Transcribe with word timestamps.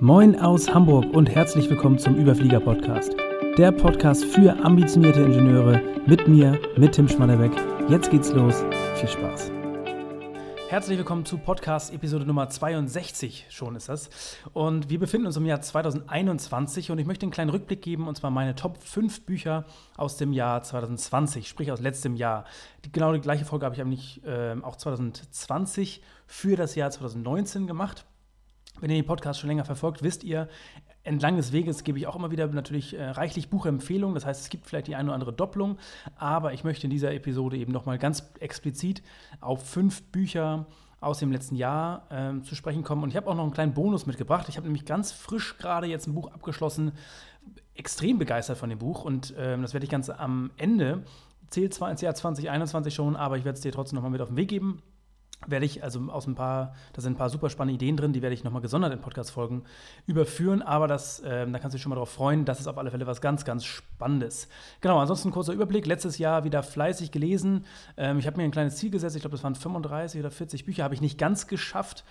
Moin 0.00 0.38
aus 0.38 0.68
Hamburg 0.74 1.06
und 1.14 1.30
herzlich 1.30 1.70
willkommen 1.70 1.98
zum 1.98 2.16
Überflieger 2.16 2.60
Podcast. 2.60 3.16
Der 3.56 3.72
Podcast 3.72 4.26
für 4.26 4.52
ambitionierte 4.62 5.22
Ingenieure 5.22 5.80
mit 6.06 6.28
mir, 6.28 6.60
mit 6.76 6.92
Tim 6.92 7.08
Schmannebeck. 7.08 7.52
Jetzt 7.88 8.10
geht's 8.10 8.30
los. 8.30 8.62
Viel 8.96 9.08
Spaß. 9.08 9.50
Herzlich 10.68 10.98
willkommen 10.98 11.24
zu 11.24 11.38
Podcast 11.38 11.94
Episode 11.94 12.26
Nummer 12.26 12.50
62, 12.50 13.46
schon 13.48 13.74
ist 13.74 13.88
das. 13.88 14.10
Und 14.52 14.90
wir 14.90 14.98
befinden 14.98 15.28
uns 15.28 15.38
im 15.38 15.46
Jahr 15.46 15.62
2021 15.62 16.90
und 16.90 16.98
ich 16.98 17.06
möchte 17.06 17.24
einen 17.24 17.32
kleinen 17.32 17.50
Rückblick 17.50 17.80
geben 17.80 18.06
und 18.06 18.18
zwar 18.18 18.30
meine 18.30 18.54
Top 18.54 18.82
5 18.82 19.24
Bücher 19.24 19.64
aus 19.96 20.18
dem 20.18 20.34
Jahr 20.34 20.62
2020, 20.62 21.48
sprich 21.48 21.72
aus 21.72 21.80
letztem 21.80 22.16
Jahr. 22.16 22.44
Die, 22.84 22.92
genau 22.92 23.14
die 23.14 23.20
gleiche 23.20 23.46
Folge 23.46 23.64
habe 23.64 23.74
ich 23.74 23.80
eigentlich 23.80 24.22
äh, 24.26 24.56
auch 24.60 24.76
2020 24.76 26.02
für 26.26 26.54
das 26.54 26.74
Jahr 26.74 26.90
2019 26.90 27.66
gemacht. 27.66 28.04
Wenn 28.80 28.90
ihr 28.90 28.96
den 28.96 29.06
Podcast 29.06 29.40
schon 29.40 29.48
länger 29.48 29.64
verfolgt, 29.64 30.02
wisst 30.02 30.22
ihr, 30.22 30.48
entlang 31.02 31.36
des 31.36 31.52
Weges 31.52 31.84
gebe 31.84 31.98
ich 31.98 32.06
auch 32.06 32.16
immer 32.16 32.30
wieder 32.30 32.46
natürlich 32.48 32.98
äh, 32.98 33.10
reichlich 33.10 33.48
Buchempfehlungen. 33.48 34.14
Das 34.14 34.26
heißt, 34.26 34.42
es 34.42 34.48
gibt 34.50 34.66
vielleicht 34.66 34.88
die 34.88 34.96
eine 34.96 35.08
oder 35.08 35.14
andere 35.14 35.32
Doppelung, 35.32 35.78
aber 36.16 36.52
ich 36.52 36.64
möchte 36.64 36.86
in 36.86 36.90
dieser 36.90 37.12
Episode 37.12 37.56
eben 37.56 37.72
nochmal 37.72 37.98
ganz 37.98 38.28
explizit 38.40 39.02
auf 39.40 39.66
fünf 39.66 40.02
Bücher 40.04 40.66
aus 41.00 41.18
dem 41.18 41.30
letzten 41.30 41.56
Jahr 41.56 42.06
äh, 42.10 42.42
zu 42.42 42.54
sprechen 42.54 42.82
kommen. 42.82 43.02
Und 43.02 43.10
ich 43.10 43.16
habe 43.16 43.28
auch 43.30 43.34
noch 43.34 43.44
einen 43.44 43.52
kleinen 43.52 43.74
Bonus 43.74 44.06
mitgebracht. 44.06 44.48
Ich 44.48 44.56
habe 44.56 44.66
nämlich 44.66 44.84
ganz 44.84 45.12
frisch 45.12 45.56
gerade 45.58 45.86
jetzt 45.86 46.06
ein 46.06 46.14
Buch 46.14 46.32
abgeschlossen, 46.32 46.92
extrem 47.74 48.18
begeistert 48.18 48.58
von 48.58 48.68
dem 48.68 48.78
Buch 48.78 49.04
und 49.04 49.36
äh, 49.36 49.56
das 49.58 49.72
werde 49.72 49.84
ich 49.84 49.90
ganz 49.90 50.10
am 50.10 50.50
Ende. 50.56 51.04
Zählt 51.48 51.72
zwar 51.72 51.90
ins 51.90 52.00
Jahr 52.00 52.14
2021 52.14 52.92
schon, 52.92 53.14
aber 53.14 53.38
ich 53.38 53.44
werde 53.44 53.56
es 53.56 53.62
dir 53.62 53.70
trotzdem 53.70 53.96
nochmal 53.96 54.10
mit 54.10 54.20
auf 54.20 54.28
den 54.28 54.36
Weg 54.36 54.48
geben 54.48 54.82
werde 55.46 55.66
ich, 55.66 55.82
also 55.82 56.00
aus 56.10 56.26
ein 56.26 56.34
paar, 56.34 56.74
da 56.92 57.02
sind 57.02 57.14
ein 57.14 57.16
paar 57.16 57.30
super 57.30 57.50
spannende 57.50 57.74
Ideen 57.74 57.96
drin, 57.96 58.12
die 58.12 58.22
werde 58.22 58.34
ich 58.34 58.44
nochmal 58.44 58.62
gesondert 58.62 58.92
in 58.92 59.00
Podcast-Folgen 59.00 59.64
überführen, 60.06 60.62
aber 60.62 60.88
das, 60.88 61.20
äh, 61.20 61.46
da 61.46 61.58
kannst 61.58 61.74
du 61.74 61.76
dich 61.76 61.82
schon 61.82 61.90
mal 61.90 61.96
darauf 61.96 62.10
freuen, 62.10 62.44
das 62.44 62.60
ist 62.60 62.66
auf 62.66 62.78
alle 62.78 62.90
Fälle 62.90 63.06
was 63.06 63.20
ganz, 63.20 63.44
ganz 63.44 63.64
Spannendes. 63.64 64.48
Genau, 64.80 64.98
ansonsten 64.98 65.30
kurzer 65.30 65.52
Überblick, 65.52 65.86
letztes 65.86 66.18
Jahr 66.18 66.44
wieder 66.44 66.62
fleißig 66.62 67.12
gelesen, 67.12 67.64
ähm, 67.96 68.18
ich 68.18 68.26
habe 68.26 68.38
mir 68.38 68.44
ein 68.44 68.50
kleines 68.50 68.76
Ziel 68.76 68.90
gesetzt, 68.90 69.16
ich 69.16 69.22
glaube, 69.22 69.36
das 69.36 69.44
waren 69.44 69.54
35 69.54 70.20
oder 70.20 70.30
40 70.30 70.64
Bücher, 70.64 70.84
habe 70.84 70.94
ich 70.94 71.00
nicht 71.00 71.18
ganz 71.18 71.46
geschafft, 71.46 72.04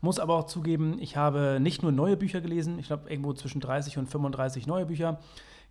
muss 0.00 0.18
aber 0.18 0.36
auch 0.36 0.46
zugeben, 0.46 0.98
ich 1.00 1.16
habe 1.16 1.58
nicht 1.60 1.82
nur 1.82 1.92
neue 1.92 2.16
Bücher 2.16 2.40
gelesen, 2.40 2.78
ich 2.78 2.86
glaube, 2.86 3.10
irgendwo 3.10 3.32
zwischen 3.32 3.60
30 3.60 3.98
und 3.98 4.08
35 4.08 4.66
neue 4.66 4.86
Bücher, 4.86 5.18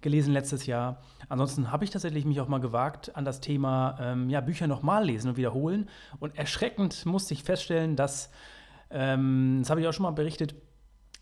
gelesen 0.01 0.33
letztes 0.33 0.65
Jahr. 0.65 1.01
Ansonsten 1.29 1.71
habe 1.71 1.83
ich 1.83 1.89
tatsächlich 1.89 2.25
mich 2.25 2.39
auch 2.39 2.47
mal 2.47 2.59
gewagt 2.59 3.15
an 3.15 3.25
das 3.25 3.41
Thema 3.41 3.97
ähm, 3.99 4.29
ja, 4.29 4.41
Bücher 4.41 4.67
nochmal 4.67 5.05
lesen 5.05 5.29
und 5.29 5.37
wiederholen. 5.37 5.89
Und 6.19 6.37
erschreckend 6.37 7.05
musste 7.05 7.33
ich 7.33 7.43
feststellen, 7.43 7.95
dass, 7.95 8.29
ähm, 8.91 9.57
das 9.61 9.69
habe 9.69 9.81
ich 9.81 9.87
auch 9.87 9.93
schon 9.93 10.03
mal 10.03 10.11
berichtet, 10.11 10.55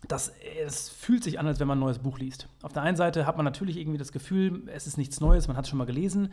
dass 0.08 0.32
es 0.64 0.88
fühlt 0.88 1.24
sich 1.24 1.38
an, 1.38 1.46
als 1.46 1.58
wenn 1.58 1.66
man 1.66 1.78
ein 1.78 1.80
neues 1.80 1.98
Buch 1.98 2.18
liest. 2.18 2.48
Auf 2.62 2.72
der 2.72 2.82
einen 2.82 2.96
Seite 2.96 3.26
hat 3.26 3.36
man 3.36 3.44
natürlich 3.44 3.76
irgendwie 3.76 3.98
das 3.98 4.12
Gefühl, 4.12 4.62
es 4.68 4.86
ist 4.86 4.98
nichts 4.98 5.20
Neues, 5.20 5.48
man 5.48 5.56
hat 5.56 5.64
es 5.64 5.70
schon 5.70 5.78
mal 5.78 5.86
gelesen. 5.86 6.32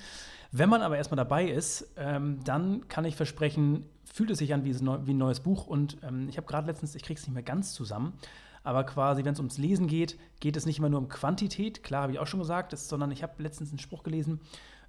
Wenn 0.51 0.69
man 0.69 0.81
aber 0.81 0.97
erstmal 0.97 1.17
dabei 1.17 1.45
ist, 1.49 1.93
ähm, 1.97 2.39
dann 2.43 2.87
kann 2.87 3.05
ich 3.05 3.15
versprechen, 3.15 3.85
fühlt 4.03 4.29
es 4.29 4.39
sich 4.39 4.53
an 4.53 4.63
wie, 4.63 4.75
wie 4.75 5.13
ein 5.13 5.17
neues 5.17 5.39
Buch. 5.39 5.65
Und 5.65 5.97
ähm, 6.03 6.27
ich 6.29 6.37
habe 6.37 6.45
gerade 6.45 6.67
letztens, 6.67 6.95
ich 6.95 7.03
kriege 7.03 7.19
es 7.19 7.25
nicht 7.25 7.33
mehr 7.33 7.43
ganz 7.43 7.73
zusammen, 7.73 8.13
aber 8.63 8.83
quasi, 8.85 9.25
wenn 9.25 9.33
es 9.33 9.39
ums 9.39 9.57
Lesen 9.57 9.87
geht, 9.87 10.17
geht 10.39 10.55
es 10.55 10.65
nicht 10.65 10.79
immer 10.79 10.89
nur 10.89 10.99
um 10.99 11.09
Quantität, 11.09 11.83
klar, 11.83 12.03
habe 12.03 12.13
ich 12.13 12.19
auch 12.19 12.27
schon 12.27 12.39
gesagt, 12.39 12.73
das, 12.73 12.87
sondern 12.87 13.11
ich 13.11 13.23
habe 13.23 13.41
letztens 13.41 13.69
einen 13.69 13.79
Spruch 13.79 14.03
gelesen. 14.03 14.39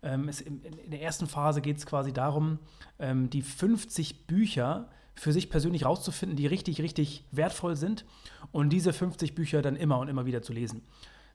Ähm, 0.03 0.29
es, 0.29 0.41
in, 0.41 0.63
in, 0.63 0.91
der 0.91 1.03
ersten 1.03 1.27
Phase 1.27 1.61
geht 1.61 1.79
es 1.79 1.87
quasi 1.87 2.13
darum, 2.13 2.59
ähm, 2.99 3.31
die 3.31 3.43
50 3.43 4.27
Bücher 4.27 4.89
für 5.15 5.33
sich 5.33 5.51
persönlich 5.51 5.85
rauszufinden, 5.85 6.37
die 6.37 6.47
richtig, 6.47 6.81
richtig 6.81 7.25
wertvoll 7.31 7.77
sind 7.77 8.05
und 8.53 8.71
diese 8.71 8.93
50 8.93 9.35
Bücher 9.35 9.63
dann 9.63 9.77
immer 9.77 9.99
und 9.99 10.09
immer 10.09 10.27
wieder 10.27 10.43
zu 10.43 10.53
lesen. 10.53 10.83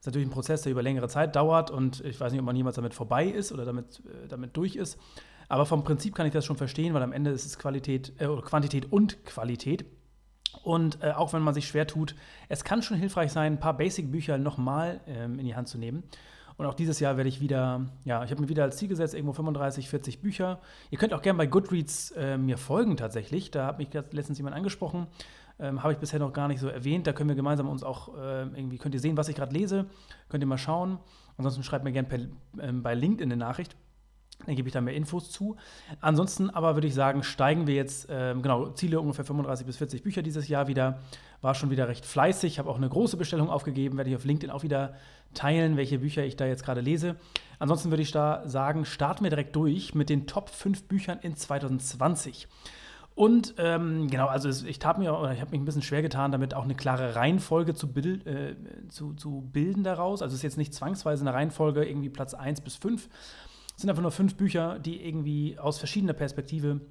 ist 0.00 0.06
natürlich 0.06 0.28
ein 0.28 0.32
Prozess, 0.32 0.62
der 0.62 0.72
über 0.72 0.82
längere 0.82 1.08
Zeit 1.08 1.36
dauert 1.36 1.70
und 1.70 2.02
ich 2.04 2.18
weiß 2.18 2.32
nicht, 2.32 2.40
ob 2.40 2.46
man 2.46 2.56
jemals 2.56 2.76
damit 2.76 2.94
vorbei 2.94 3.26
ist 3.26 3.52
oder 3.52 3.64
damit, 3.64 4.02
äh, 4.06 4.28
damit 4.28 4.56
durch 4.56 4.76
ist. 4.76 4.98
Aber 5.48 5.66
vom 5.66 5.82
Prinzip 5.82 6.14
kann 6.14 6.26
ich 6.26 6.32
das 6.32 6.44
schon 6.44 6.56
verstehen, 6.56 6.94
weil 6.94 7.02
am 7.02 7.12
Ende 7.12 7.30
ist 7.30 7.44
es 7.44 7.58
Qualität, 7.58 8.12
äh, 8.18 8.26
Quantität 8.26 8.92
und 8.92 9.24
Qualität. 9.24 9.84
Und 10.62 11.02
äh, 11.02 11.10
auch 11.12 11.32
wenn 11.32 11.42
man 11.42 11.54
sich 11.54 11.68
schwer 11.68 11.86
tut, 11.86 12.14
es 12.48 12.64
kann 12.64 12.82
schon 12.82 12.96
hilfreich 12.96 13.32
sein, 13.32 13.54
ein 13.54 13.60
paar 13.60 13.76
Basic-Bücher 13.76 14.38
nochmal 14.38 15.00
ähm, 15.06 15.38
in 15.38 15.46
die 15.46 15.54
Hand 15.54 15.68
zu 15.68 15.78
nehmen. 15.78 16.02
Und 16.60 16.66
auch 16.66 16.74
dieses 16.74 17.00
Jahr 17.00 17.16
werde 17.16 17.30
ich 17.30 17.40
wieder, 17.40 17.86
ja, 18.04 18.22
ich 18.22 18.30
habe 18.30 18.42
mir 18.42 18.50
wieder 18.50 18.64
als 18.64 18.76
Ziel 18.76 18.88
gesetzt, 18.88 19.14
irgendwo 19.14 19.32
35, 19.32 19.88
40 19.88 20.20
Bücher. 20.20 20.58
Ihr 20.90 20.98
könnt 20.98 21.14
auch 21.14 21.22
gerne 21.22 21.38
bei 21.38 21.46
Goodreads 21.46 22.10
äh, 22.10 22.36
mir 22.36 22.58
folgen 22.58 22.98
tatsächlich. 22.98 23.50
Da 23.50 23.64
hat 23.64 23.78
mich 23.78 23.88
letztens 23.94 24.36
jemand 24.36 24.54
angesprochen. 24.54 25.06
Ähm, 25.58 25.82
habe 25.82 25.94
ich 25.94 25.98
bisher 25.98 26.18
noch 26.18 26.34
gar 26.34 26.48
nicht 26.48 26.60
so 26.60 26.68
erwähnt. 26.68 27.06
Da 27.06 27.14
können 27.14 27.30
wir 27.30 27.34
gemeinsam 27.34 27.66
uns 27.66 27.82
auch 27.82 28.14
äh, 28.14 28.42
irgendwie, 28.42 28.76
könnt 28.76 28.94
ihr 28.94 29.00
sehen, 29.00 29.16
was 29.16 29.28
ich 29.28 29.36
gerade 29.36 29.54
lese. 29.54 29.86
Könnt 30.28 30.44
ihr 30.44 30.46
mal 30.46 30.58
schauen. 30.58 30.98
Ansonsten 31.38 31.62
schreibt 31.62 31.82
mir 31.82 31.92
gerne 31.92 32.28
ähm, 32.60 32.82
bei 32.82 32.94
LinkedIn 32.94 33.32
eine 33.32 33.38
Nachricht. 33.38 33.74
Dann 34.50 34.56
gebe 34.56 34.68
ich 34.68 34.72
da 34.72 34.80
mehr 34.80 34.94
Infos 34.94 35.30
zu. 35.30 35.54
Ansonsten 36.00 36.50
aber 36.50 36.74
würde 36.74 36.88
ich 36.88 36.94
sagen, 36.94 37.22
steigen 37.22 37.68
wir 37.68 37.76
jetzt, 37.76 38.10
äh, 38.10 38.34
genau, 38.34 38.70
Ziele 38.70 39.00
ungefähr 39.00 39.24
35 39.24 39.64
bis 39.64 39.76
40 39.76 40.02
Bücher 40.02 40.22
dieses 40.22 40.48
Jahr 40.48 40.66
wieder. 40.66 40.98
War 41.40 41.54
schon 41.54 41.70
wieder 41.70 41.86
recht 41.86 42.04
fleißig, 42.04 42.58
habe 42.58 42.68
auch 42.68 42.76
eine 42.76 42.88
große 42.88 43.16
Bestellung 43.16 43.48
aufgegeben, 43.48 43.96
werde 43.96 44.10
ich 44.10 44.16
auf 44.16 44.24
LinkedIn 44.24 44.50
auch 44.50 44.64
wieder 44.64 44.94
teilen, 45.34 45.76
welche 45.76 46.00
Bücher 46.00 46.24
ich 46.24 46.34
da 46.34 46.46
jetzt 46.46 46.64
gerade 46.64 46.80
lese. 46.80 47.14
Ansonsten 47.60 47.90
würde 47.90 48.02
ich 48.02 48.10
da 48.10 48.42
sagen, 48.44 48.84
starten 48.84 49.22
wir 49.22 49.30
direkt 49.30 49.54
durch 49.54 49.94
mit 49.94 50.10
den 50.10 50.26
Top 50.26 50.48
5 50.48 50.88
Büchern 50.88 51.20
in 51.22 51.36
2020. 51.36 52.48
Und 53.14 53.54
ähm, 53.58 54.08
genau, 54.08 54.26
also 54.26 54.48
ich 54.66 54.84
habe 54.84 55.00
mir, 55.00 55.10
ich 55.32 55.40
habe 55.40 55.50
mich 55.50 55.60
ein 55.60 55.64
bisschen 55.64 55.82
schwer 55.82 56.02
getan, 56.02 56.32
damit 56.32 56.54
auch 56.54 56.64
eine 56.64 56.74
klare 56.74 57.16
Reihenfolge 57.16 57.74
zu, 57.74 57.92
bild, 57.92 58.26
äh, 58.26 58.56
zu, 58.88 59.12
zu 59.12 59.48
bilden 59.52 59.84
daraus. 59.84 60.22
Also 60.22 60.32
es 60.32 60.38
ist 60.38 60.42
jetzt 60.42 60.58
nicht 60.58 60.74
zwangsweise 60.74 61.22
eine 61.22 61.34
Reihenfolge, 61.34 61.84
irgendwie 61.84 62.08
Platz 62.08 62.34
1 62.34 62.62
bis 62.62 62.76
5, 62.76 63.08
es 63.80 63.82
sind 63.82 63.88
einfach 63.88 64.02
nur 64.02 64.12
fünf 64.12 64.34
Bücher, 64.34 64.78
die 64.78 65.02
irgendwie 65.06 65.58
aus 65.58 65.78
verschiedener 65.78 66.12
Perspektive 66.12 66.82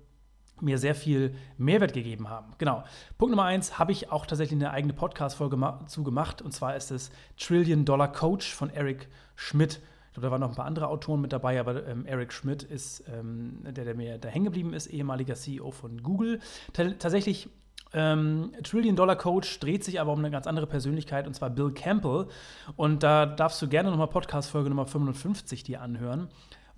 mir 0.59 0.79
sehr 0.79 0.95
viel 0.95 1.35
Mehrwert 1.55 1.93
gegeben 1.93 2.31
haben. 2.31 2.53
Genau. 2.57 2.83
Punkt 3.19 3.29
Nummer 3.29 3.43
eins 3.43 3.77
habe 3.77 3.91
ich 3.91 4.11
auch 4.11 4.25
tatsächlich 4.25 4.59
eine 4.59 4.71
eigene 4.71 4.93
Podcast-Folge 4.93 5.55
zu 5.85 6.03
gemacht. 6.03 6.41
Und 6.41 6.51
zwar 6.51 6.75
ist 6.75 6.89
es 6.89 7.11
Trillion 7.37 7.85
Dollar 7.85 8.11
Coach 8.11 8.51
von 8.51 8.71
Eric 8.71 9.07
Schmidt. 9.35 9.81
Ich 10.07 10.13
glaube, 10.13 10.25
da 10.25 10.31
waren 10.31 10.41
noch 10.41 10.49
ein 10.49 10.55
paar 10.55 10.65
andere 10.65 10.87
Autoren 10.87 11.21
mit 11.21 11.31
dabei, 11.31 11.59
aber 11.59 11.85
ähm, 11.85 12.07
Eric 12.07 12.33
Schmidt 12.33 12.63
ist 12.63 13.03
ähm, 13.07 13.59
der, 13.65 13.85
der 13.85 13.93
mir 13.93 14.17
da 14.17 14.27
hängen 14.27 14.45
geblieben 14.45 14.73
ist, 14.73 14.87
ehemaliger 14.87 15.35
CEO 15.35 15.69
von 15.69 16.01
Google. 16.01 16.39
T 16.73 16.95
tatsächlich 16.97 17.49
ähm, 17.93 18.51
Trillion 18.63 18.95
Dollar 18.95 19.15
Coach 19.15 19.59
dreht 19.59 19.83
sich 19.83 20.01
aber 20.01 20.11
um 20.11 20.19
eine 20.19 20.31
ganz 20.31 20.47
andere 20.47 20.65
Persönlichkeit 20.65 21.27
und 21.27 21.35
zwar 21.35 21.51
Bill 21.51 21.71
Campbell. 21.71 22.29
Und 22.77 23.03
da 23.03 23.27
darfst 23.27 23.61
du 23.61 23.67
gerne 23.67 23.91
nochmal 23.91 24.07
Podcast-Folge 24.07 24.69
Nummer 24.69 24.87
55 24.87 25.61
dir 25.61 25.83
anhören 25.83 26.29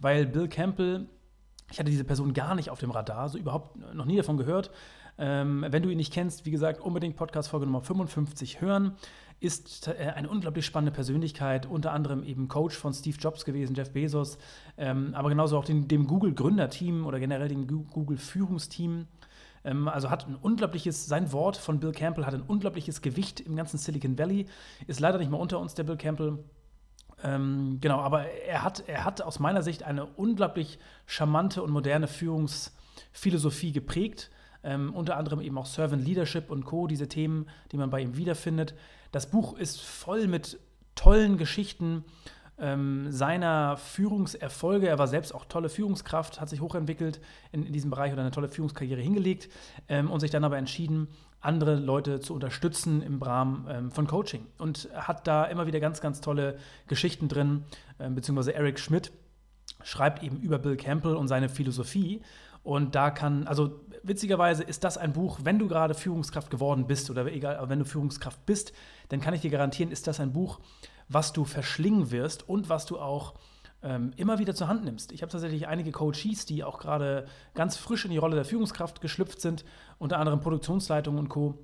weil 0.02 0.26
Bill 0.26 0.48
Campbell, 0.48 1.08
ich 1.72 1.80
hatte 1.80 1.90
diese 1.90 2.04
Person 2.04 2.34
gar 2.34 2.56
nicht 2.56 2.70
auf 2.70 2.80
dem 2.80 2.92
Radar, 2.92 3.30
so 3.30 3.38
überhaupt 3.38 3.78
noch 3.94 4.06
nie 4.06 4.18
davon 4.18 4.38
gehört. 4.38 4.72
Ähm, 5.18 5.66
wenn 5.70 5.84
du 5.84 5.90
ihn 5.90 5.98
nicht 5.98 6.12
kennst, 6.12 6.46
wie 6.46 6.52
gesagt, 6.52 6.82
unbedingt 6.82 7.16
Podcast-Folge 7.16 7.66
Nummer 7.66 7.82
55 7.82 8.62
hören. 8.62 8.96
Ist 9.40 9.88
äh, 9.88 10.14
eine 10.16 10.30
unglaublich 10.30 10.66
spannende 10.66 10.92
Persönlichkeit, 10.92 11.66
unter 11.66 11.92
anderem 11.92 12.24
eben 12.24 12.48
Coach 12.48 12.76
von 12.76 12.94
Steve 12.94 13.18
Jobs 13.20 13.46
gewesen, 13.46 13.76
Jeff 13.76 13.92
Bezos, 13.92 14.38
ähm, 14.78 15.14
aber 15.14 15.30
genauso 15.30 15.58
auch 15.58 15.66
den, 15.66 15.88
dem 15.88 16.08
Google-Gründerteam 16.08 17.06
oder 17.06 17.20
generell 17.20 17.48
dem 17.48 17.68
Google-Führungsteam. 17.68 19.08
Ähm, 19.64 19.88
also 19.88 20.10
hat 20.10 20.28
ein 20.28 20.36
unglaubliches, 20.36 21.06
sein 21.08 21.32
Wort 21.32 21.58
von 21.58 21.80
Bill 21.80 21.92
Campbell 21.92 22.26
hat 22.26 22.34
ein 22.34 22.42
unglaubliches 22.42 23.02
Gewicht 23.02 23.40
im 23.40 23.56
ganzen 23.56 23.78
Silicon 23.78 24.18
Valley. 24.18 24.46
Ist 24.88 25.00
leider 25.00 25.18
nicht 25.18 25.32
mehr 25.32 25.40
unter 25.40 25.60
uns, 25.60 25.74
der 25.74 25.84
Bill 25.84 25.98
Campbell. 25.98 26.40
Ähm, 27.24 27.78
genau, 27.82 28.00
aber 28.00 28.26
er 28.26 28.64
hat, 28.64 28.88
er 28.88 29.06
hat 29.06 29.22
aus 29.22 29.40
meiner 29.40 29.62
Sicht 29.62 29.84
eine 29.84 30.06
unglaublich 30.06 30.80
charmante 31.06 31.62
und 31.62 31.72
moderne 31.72 32.08
Führungsphilosophie 32.08 33.72
geprägt. 33.72 34.32
Ähm, 34.64 34.94
unter 34.94 35.18
anderem 35.18 35.42
eben 35.42 35.58
auch 35.58 35.66
Servant 35.66 36.06
Leadership 36.06 36.52
und 36.52 36.66
Co., 36.66 36.88
diese 36.88 37.08
Themen, 37.08 37.48
die 37.72 37.78
man 37.78 37.90
bei 37.90 38.02
ihm 38.02 38.16
wiederfindet. 38.16 38.76
Das 39.12 39.30
Buch 39.30 39.58
ist 39.58 39.82
voll 39.82 40.28
mit 40.28 40.60
tollen 40.96 41.38
Geschichten 41.38 42.06
ähm, 42.62 43.12
seiner 43.12 43.76
Führungserfolge. 43.76 44.88
Er 44.88 45.00
war 45.00 45.08
selbst 45.08 45.34
auch 45.34 45.46
tolle 45.46 45.68
Führungskraft, 45.68 46.40
hat 46.40 46.48
sich 46.48 46.62
hochentwickelt 46.62 47.20
in, 47.52 47.66
in 47.66 47.74
diesem 47.74 47.90
Bereich 47.90 48.14
oder 48.14 48.22
eine 48.22 48.32
tolle 48.32 48.48
Führungskarriere 48.48 49.02
hingelegt 49.02 49.50
ähm, 49.90 50.10
und 50.10 50.20
sich 50.20 50.32
dann 50.32 50.44
aber 50.44 50.58
entschieden, 50.58 51.08
andere 51.42 51.76
Leute 51.76 52.20
zu 52.20 52.36
unterstützen 52.36 53.02
im 53.02 53.22
Rahmen 53.22 53.68
ähm, 53.68 53.92
von 53.92 54.08
Coaching. 54.08 54.46
Und 54.60 54.90
hat 54.94 55.28
da 55.28 55.46
immer 55.46 55.66
wieder 55.66 55.80
ganz, 55.80 56.00
ganz 56.00 56.22
tolle 56.22 56.58
Geschichten 56.88 57.28
drin, 57.28 57.64
ähm, 58.00 58.16
beziehungsweise 58.16 58.54
Eric 58.54 58.80
Schmidt 58.80 59.12
schreibt 59.84 60.22
eben 60.22 60.38
über 60.38 60.60
Bill 60.60 60.78
Campbell 60.78 61.16
und 61.16 61.28
seine 61.28 61.50
Philosophie. 61.50 62.22
Und 62.64 62.94
da 62.94 63.10
kann, 63.10 63.48
also 63.48 63.82
witzigerweise 64.04 64.62
ist 64.64 64.84
das 64.84 65.00
ein 65.00 65.14
Buch, 65.14 65.40
wenn 65.44 65.58
du 65.58 65.68
gerade 65.68 65.96
Führungskraft 65.96 66.52
geworden 66.52 66.86
bist 66.86 67.10
oder 67.10 67.26
egal, 67.26 67.60
wenn 67.70 67.80
du 67.80 67.86
Führungskraft 67.86 68.46
bist, 68.46 68.72
dann 69.10 69.20
kann 69.20 69.34
ich 69.34 69.42
dir 69.42 69.50
garantieren, 69.50 69.92
ist 69.92 70.06
das 70.06 70.20
ein 70.20 70.32
Buch, 70.32 70.60
was 71.12 71.34
du 71.34 71.46
verschlingen 71.46 72.12
wirst 72.12 72.48
und 72.48 72.70
was 72.70 72.86
du 72.86 73.00
auch 73.00 73.36
ähm, 73.84 74.12
immer 74.16 74.40
wieder 74.40 74.54
zur 74.54 74.68
Hand 74.68 74.84
nimmst. 74.84 75.12
Ich 75.12 75.22
habe 75.22 75.32
tatsächlich 75.32 75.68
einige 75.68 75.92
Coaches, 75.92 76.46
die 76.46 76.64
auch 76.64 76.78
gerade 76.78 77.26
ganz 77.54 77.78
frisch 77.78 78.06
in 78.06 78.12
die 78.12 78.18
Rolle 78.18 78.36
der 78.36 78.46
Führungskraft 78.46 79.02
geschlüpft 79.02 79.42
sind, 79.42 79.66
unter 79.98 80.20
anderem 80.20 80.40
Produktionsleitungen 80.40 81.20
und 81.20 81.30
Co. 81.30 81.58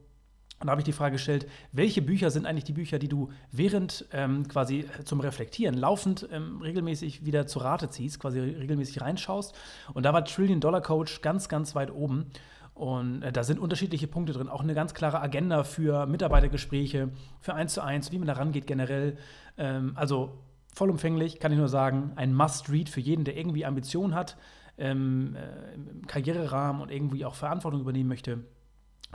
Und 0.59 0.65
da 0.65 0.71
habe 0.71 0.81
ich 0.81 0.85
die 0.85 0.94
Frage 0.94 1.13
gestellt, 1.13 1.47
welche 1.71 2.01
Bücher 2.01 2.31
sind 2.31 2.47
eigentlich 2.47 2.63
die 2.63 2.73
Bücher, 2.73 2.97
die 2.97 3.07
du 3.07 3.29
während 3.51 4.05
ähm, 4.11 4.47
quasi 4.47 4.85
zum 5.05 5.19
Reflektieren 5.19 5.75
laufend 5.75 6.27
ähm, 6.31 6.61
regelmäßig 6.61 7.23
wieder 7.25 7.45
zu 7.45 7.59
Rate 7.59 7.91
ziehst, 7.91 8.19
quasi 8.19 8.39
regelmäßig 8.39 9.01
reinschaust. 9.01 9.53
Und 9.94 10.03
da 10.03 10.13
war 10.13 10.25
Trillion 10.25 10.59
Dollar 10.59 10.81
Coach 10.81 11.21
ganz, 11.21 11.47
ganz 11.47 11.75
weit 11.75 11.91
oben. 11.91 12.31
Und 12.77 13.24
äh, 13.24 13.31
da 13.31 13.44
sind 13.44 13.59
unterschiedliche 13.59 14.07
Punkte 14.07 14.33
drin, 14.33 14.50
auch 14.50 14.62
eine 14.62 14.75
ganz 14.75 14.94
klare 14.94 15.19
Agenda 15.19 15.63
für 15.63 16.06
Mitarbeitergespräche, 16.06 17.09
für 17.41 17.56
eins 17.56 17.74
zu 17.74 17.81
eins, 17.81 18.12
wie 18.12 18.19
man 18.19 18.27
da 18.27 18.33
rangeht 18.33 18.68
generell. 18.68 19.18
Ähm, 19.57 19.94
also 19.95 20.38
vollumfänglich 20.75 21.39
kann 21.39 21.51
ich 21.51 21.57
nur 21.57 21.69
sagen, 21.69 22.12
ein 22.18 22.35
Must-Read 22.35 22.88
für 22.88 23.01
jeden, 23.01 23.25
der 23.25 23.35
irgendwie 23.35 23.65
Ambitionen 23.65 24.13
hat, 24.13 24.38
ähm, 24.77 25.35
äh, 25.35 25.74
im 25.74 26.06
Karriererahmen 26.06 26.83
und 26.83 26.91
irgendwie 26.91 27.25
auch 27.25 27.33
Verantwortung 27.33 27.81
übernehmen 27.81 28.09
möchte 28.09 28.44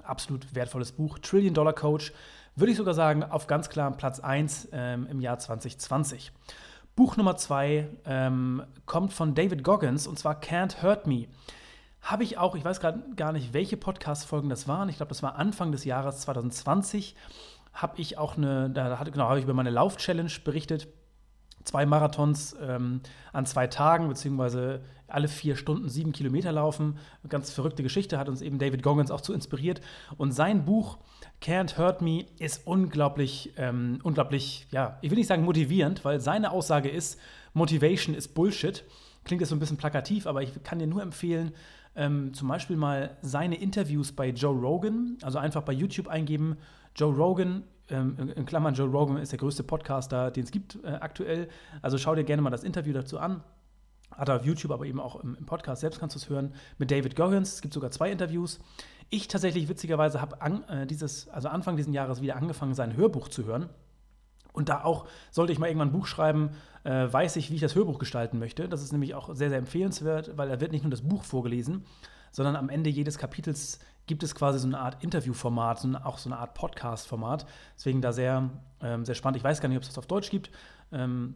absolut 0.03 0.55
wertvolles 0.55 0.93
Buch. 0.93 1.19
Trillion 1.19 1.55
Dollar 1.55 1.73
Coach, 1.75 2.12
würde 2.56 2.73
ich 2.73 2.79
sogar 2.79 2.94
sagen, 2.94 3.23
auf 3.23 3.47
ganz 3.47 3.69
klaren 3.69 3.97
Platz 3.97 4.20
1 4.20 4.70
ähm, 4.73 5.06
im 5.06 5.20
Jahr 5.20 5.38
2020. 5.38 6.32
Buch 6.97 7.17
Nummer 7.17 7.37
2 7.37 7.88
ähm, 8.05 8.62
kommt 8.85 9.12
von 9.12 9.35
David 9.35 9.62
Goggins 9.65 10.06
und 10.06 10.19
zwar 10.19 10.41
Can't 10.41 10.82
Hurt 10.82 11.06
Me. 11.06 11.26
Habe 12.02 12.25
ich 12.25 12.37
auch, 12.37 12.54
ich 12.56 12.64
weiß 12.64 12.81
gerade 12.81 13.02
gar 13.16 13.32
nicht, 13.32 13.52
welche 13.52 13.76
Podcast-Folgen 13.76 14.49
das 14.49 14.69
waren. 14.69 14.88
Ich 14.88 14.96
glaube, 14.96 15.10
das 15.10 15.22
war 15.22 15.37
Anfang 15.37 15.72
des 15.72 15.84
Jahres 15.84 16.20
2020. 16.20 17.14
Habe 17.72 18.00
ich 18.00 18.19
auch 18.19 18.37
eine, 18.37 18.69
da 18.70 18.99
hatte, 18.99 19.12
genau, 19.12 19.28
habe 19.28 19.38
ich 19.38 19.44
über 19.44 19.54
meine 19.54 19.70
Lauf-Challenge 19.70 20.32
berichtet 20.44 20.88
zwei 21.64 21.87
Marathons 21.87 22.56
ähm, 22.60 23.00
an 23.32 23.46
zwei 23.46 23.66
Tagen, 23.66 24.08
beziehungsweise 24.08 24.82
alle 25.06 25.28
vier 25.28 25.56
Stunden 25.56 25.88
sieben 25.88 26.12
Kilometer 26.12 26.52
laufen. 26.52 26.99
Ganz 27.28 27.50
verrückte 27.50 27.82
Geschichte, 27.82 28.19
hat 28.19 28.28
uns 28.28 28.40
eben 28.40 28.58
David 28.58 28.82
Goggins 28.82 29.10
auch 29.10 29.20
zu 29.20 29.32
inspiriert. 29.32 29.81
Und 30.16 30.32
sein 30.32 30.64
Buch 30.64 30.98
Can't 31.43 31.76
Hurt 31.76 32.00
Me 32.00 32.25
ist 32.38 32.66
unglaublich, 32.66 33.52
ähm, 33.56 33.98
unglaublich, 34.02 34.66
ja, 34.70 34.98
ich 35.02 35.10
will 35.10 35.19
nicht 35.19 35.26
sagen 35.26 35.44
motivierend, 35.44 36.05
weil 36.05 36.20
seine 36.20 36.50
Aussage 36.50 36.88
ist, 36.88 37.19
Motivation 37.52 38.14
ist 38.14 38.28
Bullshit. 38.34 38.84
Klingt 39.25 39.40
jetzt 39.40 39.50
so 39.50 39.56
ein 39.56 39.60
bisschen 39.60 39.76
plakativ, 39.76 40.26
aber 40.26 40.43
ich 40.43 40.62
kann 40.64 40.78
dir 40.78 40.87
nur 40.87 41.02
empfehlen, 41.02 41.52
ähm, 41.94 42.33
zum 42.35 42.49
Beispiel 42.49 42.77
mal 42.77 43.17
seine 43.23 43.56
Interviews 43.56 44.12
bei 44.12 44.31
Joe 44.31 44.59
Rogan, 44.59 45.19
also 45.23 45.39
einfach 45.39 45.62
bei 45.62 45.73
YouTube 45.73 46.09
eingeben, 46.09 46.56
Joe 46.94 47.15
Rogan 47.15 47.65
ähm, 47.89 48.33
in 48.35 48.47
Klammern, 48.47 48.75
Joe 48.75 48.89
Rogan 48.89 49.19
ist 49.19 49.33
der 49.33 49.39
größte 49.39 49.62
Podcaster, 49.62 50.31
den 50.31 50.44
es 50.44 50.50
gibt 50.50 50.79
äh, 50.85 50.89
aktuell. 50.89 51.49
Also 51.83 51.99
schau 51.99 52.15
dir 52.15 52.25
gerne 52.25 52.43
mal 52.43 52.50
das 52.50 52.65
Interview 52.65 52.93
dazu 52.93 53.19
an. 53.19 53.43
Hat 54.11 54.29
er 54.29 54.37
auf 54.37 54.44
YouTube, 54.44 54.73
aber 54.73 54.85
eben 54.85 55.00
auch 55.00 55.17
im, 55.23 55.37
im 55.37 55.47
Podcast 55.47 55.81
selbst 55.81 56.00
kannst 56.00 56.17
du 56.17 56.19
es 56.19 56.29
hören. 56.29 56.53
Mit 56.79 56.91
David 56.91 57.17
Goggins. 57.17 57.55
Es 57.55 57.61
gibt 57.62 57.75
sogar 57.75 57.91
zwei 57.91 58.11
Interviews. 58.11 58.61
Ich 59.11 59.29
tatsächlich 59.29 59.69
witzigerweise 59.69 60.21
habe 60.21 60.39
äh, 60.69 60.87
dieses, 60.87 61.29
also 61.29 61.49
Anfang 61.49 61.77
dieses 61.77 61.93
Jahres 61.93 62.23
wieder 62.23 62.37
angefangen, 62.37 62.75
sein 62.75 62.97
Hörbuch 62.97 63.29
zu 63.29 63.44
hören. 63.44 63.69
Und 64.52 64.69
da 64.69 64.84
auch, 64.84 65.06
sollte 65.31 65.52
ich 65.52 65.58
mal 65.58 65.66
irgendwann 65.66 65.88
ein 65.88 65.93
Buch 65.93 66.06
schreiben, 66.06 66.50
äh, 66.84 67.10
weiß 67.10 67.37
ich, 67.37 67.50
wie 67.50 67.54
ich 67.54 67.60
das 67.60 67.75
Hörbuch 67.75 67.99
gestalten 67.99 68.38
möchte. 68.38 68.69
Das 68.69 68.82
ist 68.82 68.93
nämlich 68.93 69.14
auch 69.14 69.34
sehr, 69.34 69.49
sehr 69.49 69.58
empfehlenswert, 69.58 70.37
weil 70.37 70.50
er 70.50 70.60
wird 70.60 70.72
nicht 70.72 70.82
nur 70.82 70.90
das 70.90 71.02
Buch 71.02 71.25
vorgelesen, 71.25 71.84
sondern 72.32 72.56
am 72.56 72.69
Ende 72.69 72.90
jedes 72.90 73.19
Kapitels 73.19 73.78
gibt 74.06 74.22
es 74.22 74.34
quasi 74.34 74.58
so 74.58 74.66
eine 74.66 74.78
Art 74.78 75.02
Interviewformat, 75.02 75.81
so 75.81 75.88
auch 76.02 76.19
so 76.19 76.28
eine 76.28 76.38
Art 76.38 76.54
Podcast-Format. 76.54 77.46
Deswegen 77.76 78.02
da 78.02 78.12
sehr, 78.12 78.50
ähm, 78.81 79.04
sehr 79.04 79.14
spannend. 79.14 79.37
Ich 79.38 79.44
weiß 79.44 79.60
gar 79.60 79.69
nicht, 79.69 79.76
ob 79.76 79.82
es 79.82 79.88
das 79.88 79.99
auf 79.99 80.06
Deutsch 80.06 80.31
gibt. 80.31 80.50
Ähm, 80.90 81.34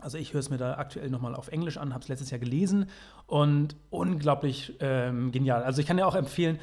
also 0.00 0.16
ich 0.16 0.32
höre 0.32 0.40
es 0.40 0.48
mir 0.48 0.58
da 0.58 0.74
aktuell 0.74 1.10
nochmal 1.10 1.34
auf 1.34 1.48
Englisch 1.48 1.76
an, 1.76 1.92
habe 1.92 2.02
es 2.02 2.08
letztes 2.08 2.30
Jahr 2.30 2.38
gelesen 2.38 2.86
und 3.26 3.74
unglaublich 3.90 4.76
ähm, 4.78 5.32
genial. 5.32 5.64
Also 5.64 5.80
ich 5.80 5.88
kann 5.88 5.96
dir 5.96 6.06
auch 6.06 6.14
empfehlen, 6.14 6.60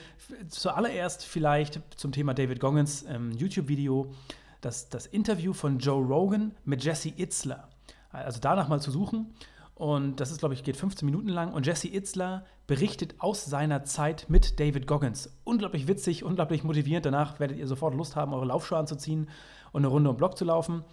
zuallererst 0.47 1.25
vielleicht 1.25 1.81
zum 1.97 2.13
Thema 2.13 2.33
David 2.33 2.61
Goggins 2.61 3.03
ähm, 3.09 3.31
YouTube-Video, 3.31 4.13
das, 4.61 4.89
das 4.89 5.05
Interview 5.05 5.53
von 5.53 5.79
Joe 5.79 6.03
Rogan 6.03 6.55
mit 6.63 6.83
Jesse 6.83 7.09
Itzler. 7.09 7.69
Also 8.11 8.39
danach 8.39 8.67
mal 8.67 8.81
zu 8.81 8.91
suchen. 8.91 9.33
Und 9.75 10.21
das 10.21 10.31
ist, 10.31 10.39
glaube 10.39 10.53
ich, 10.53 10.63
geht 10.63 10.77
15 10.77 11.05
Minuten 11.05 11.27
lang. 11.27 11.51
Und 11.51 11.65
Jesse 11.65 11.93
Itzler 11.93 12.45
berichtet 12.65 13.15
aus 13.19 13.45
seiner 13.45 13.83
Zeit 13.83 14.25
mit 14.29 14.59
David 14.59 14.87
Goggins. 14.87 15.37
Unglaublich 15.43 15.87
witzig, 15.87 16.23
unglaublich 16.23 16.63
motivierend. 16.63 17.05
Danach 17.05 17.39
werdet 17.39 17.57
ihr 17.57 17.67
sofort 17.67 17.93
Lust 17.93 18.15
haben, 18.15 18.33
eure 18.33 18.45
Laufschuhe 18.45 18.77
anzuziehen 18.77 19.27
und 19.73 19.81
eine 19.81 19.87
Runde 19.87 20.09
um 20.09 20.17
Block 20.17 20.37
zu 20.37 20.45
laufen. 20.45 20.83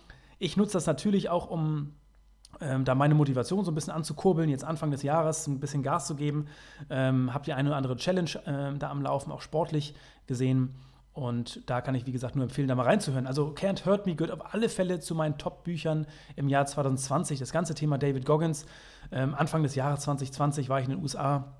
Ich 0.40 0.56
nutze 0.56 0.72
das 0.72 0.86
natürlich 0.86 1.30
auch, 1.30 1.48
um 1.48 1.94
ähm, 2.60 2.84
da 2.84 2.96
meine 2.96 3.14
Motivation 3.14 3.64
so 3.64 3.70
ein 3.70 3.74
bisschen 3.76 3.92
anzukurbeln, 3.92 4.50
jetzt 4.50 4.64
Anfang 4.64 4.90
des 4.90 5.02
Jahres 5.02 5.46
ein 5.46 5.60
bisschen 5.60 5.84
Gas 5.84 6.08
zu 6.08 6.16
geben. 6.16 6.46
Ähm, 6.90 7.32
habt 7.32 7.46
ihr 7.46 7.56
eine 7.56 7.68
oder 7.68 7.76
andere 7.76 7.96
Challenge 7.96 8.30
äh, 8.44 8.76
da 8.76 8.90
am 8.90 9.02
Laufen, 9.02 9.30
auch 9.30 9.40
sportlich 9.40 9.94
gesehen. 10.26 10.74
Und 11.12 11.68
da 11.68 11.82
kann 11.82 11.94
ich, 11.94 12.06
wie 12.06 12.12
gesagt, 12.12 12.36
nur 12.36 12.44
empfehlen, 12.44 12.68
da 12.68 12.74
mal 12.74 12.84
reinzuhören. 12.84 13.26
Also 13.26 13.48
Can't 13.54 13.84
Hurt 13.84 14.06
Me 14.06 14.14
gehört 14.14 14.32
auf 14.32 14.54
alle 14.54 14.68
Fälle 14.68 14.98
zu 15.00 15.14
meinen 15.14 15.36
Top-Büchern 15.36 16.06
im 16.36 16.48
Jahr 16.48 16.64
2020. 16.64 17.38
Das 17.38 17.52
ganze 17.52 17.74
Thema 17.74 17.98
David 17.98 18.24
Goggins. 18.24 18.64
Ähm, 19.10 19.34
Anfang 19.34 19.62
des 19.62 19.74
Jahres 19.74 20.00
2020 20.00 20.70
war 20.70 20.78
ich 20.78 20.86
in 20.86 20.92
den 20.92 21.02
USA 21.02 21.52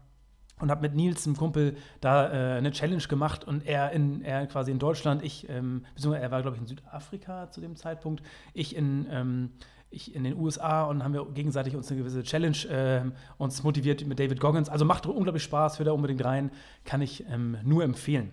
und 0.59 0.71
habe 0.71 0.81
mit 0.81 0.95
Nils, 0.95 1.27
einem 1.27 1.37
Kumpel, 1.37 1.77
da 2.01 2.29
äh, 2.29 2.57
eine 2.57 2.71
Challenge 2.71 3.03
gemacht 3.03 3.45
und 3.45 3.67
er, 3.67 3.91
in, 3.91 4.23
er 4.23 4.47
quasi 4.47 4.71
in 4.71 4.79
Deutschland, 4.79 5.23
ich, 5.23 5.49
ähm, 5.51 5.85
beziehungsweise 5.95 6.23
er 6.23 6.31
war, 6.31 6.41
glaube 6.41 6.57
ich, 6.57 6.63
in 6.63 6.69
Südafrika 6.69 7.51
zu 7.51 7.61
dem 7.61 7.77
Zeitpunkt, 7.77 8.23
ich 8.55 8.75
in, 8.75 9.07
ähm, 9.11 9.51
ich 9.91 10.15
in 10.15 10.25
den 10.25 10.37
USA 10.37 10.85
und 10.85 11.05
haben 11.05 11.13
wir 11.13 11.27
gegenseitig 11.35 11.77
uns 11.77 11.91
eine 11.91 11.99
gewisse 11.99 12.23
Challenge 12.23 12.57
äh, 12.71 13.03
uns 13.37 13.63
motiviert 13.63 14.07
mit 14.07 14.19
David 14.19 14.41
Goggins. 14.41 14.71
Also 14.71 14.85
macht 14.85 15.05
unglaublich 15.05 15.43
Spaß, 15.43 15.79
hört 15.79 15.89
da 15.89 15.93
unbedingt 15.93 16.25
rein, 16.25 16.51
kann 16.85 17.03
ich 17.03 17.27
ähm, 17.29 17.59
nur 17.65 17.85
empfehlen. 17.85 18.33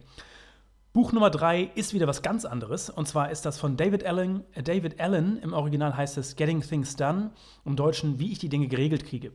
Buch 0.91 1.11
Nummer 1.11 1.29
drei 1.29 1.69
ist 1.75 1.93
wieder 1.93 2.07
was 2.07 2.23
ganz 2.23 2.45
anderes. 2.45 2.89
Und 2.89 3.07
zwar 3.07 3.29
ist 3.29 3.45
das 3.45 3.59
von 3.59 3.77
David 3.77 4.05
Allen. 4.05 4.43
Äh, 4.53 4.63
David 4.63 4.99
Allen, 4.99 5.37
im 5.37 5.53
Original 5.53 5.95
heißt 5.95 6.17
es 6.17 6.35
Getting 6.35 6.61
Things 6.61 6.95
Done, 6.95 7.31
im 7.63 7.75
Deutschen, 7.75 8.19
wie 8.19 8.31
ich 8.31 8.39
die 8.39 8.49
Dinge 8.49 8.67
geregelt 8.67 9.05
kriege. 9.05 9.31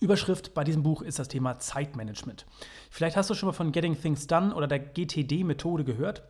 Überschrift 0.00 0.54
bei 0.54 0.64
diesem 0.64 0.82
Buch 0.82 1.02
ist 1.02 1.18
das 1.18 1.28
Thema 1.28 1.58
Zeitmanagement. 1.58 2.46
Vielleicht 2.90 3.16
hast 3.18 3.28
du 3.28 3.34
schon 3.34 3.48
mal 3.48 3.52
von 3.52 3.72
Getting 3.72 4.00
Things 4.00 4.26
Done 4.26 4.54
oder 4.54 4.66
der 4.66 4.78
GTD-Methode 4.78 5.84
gehört. 5.84 6.22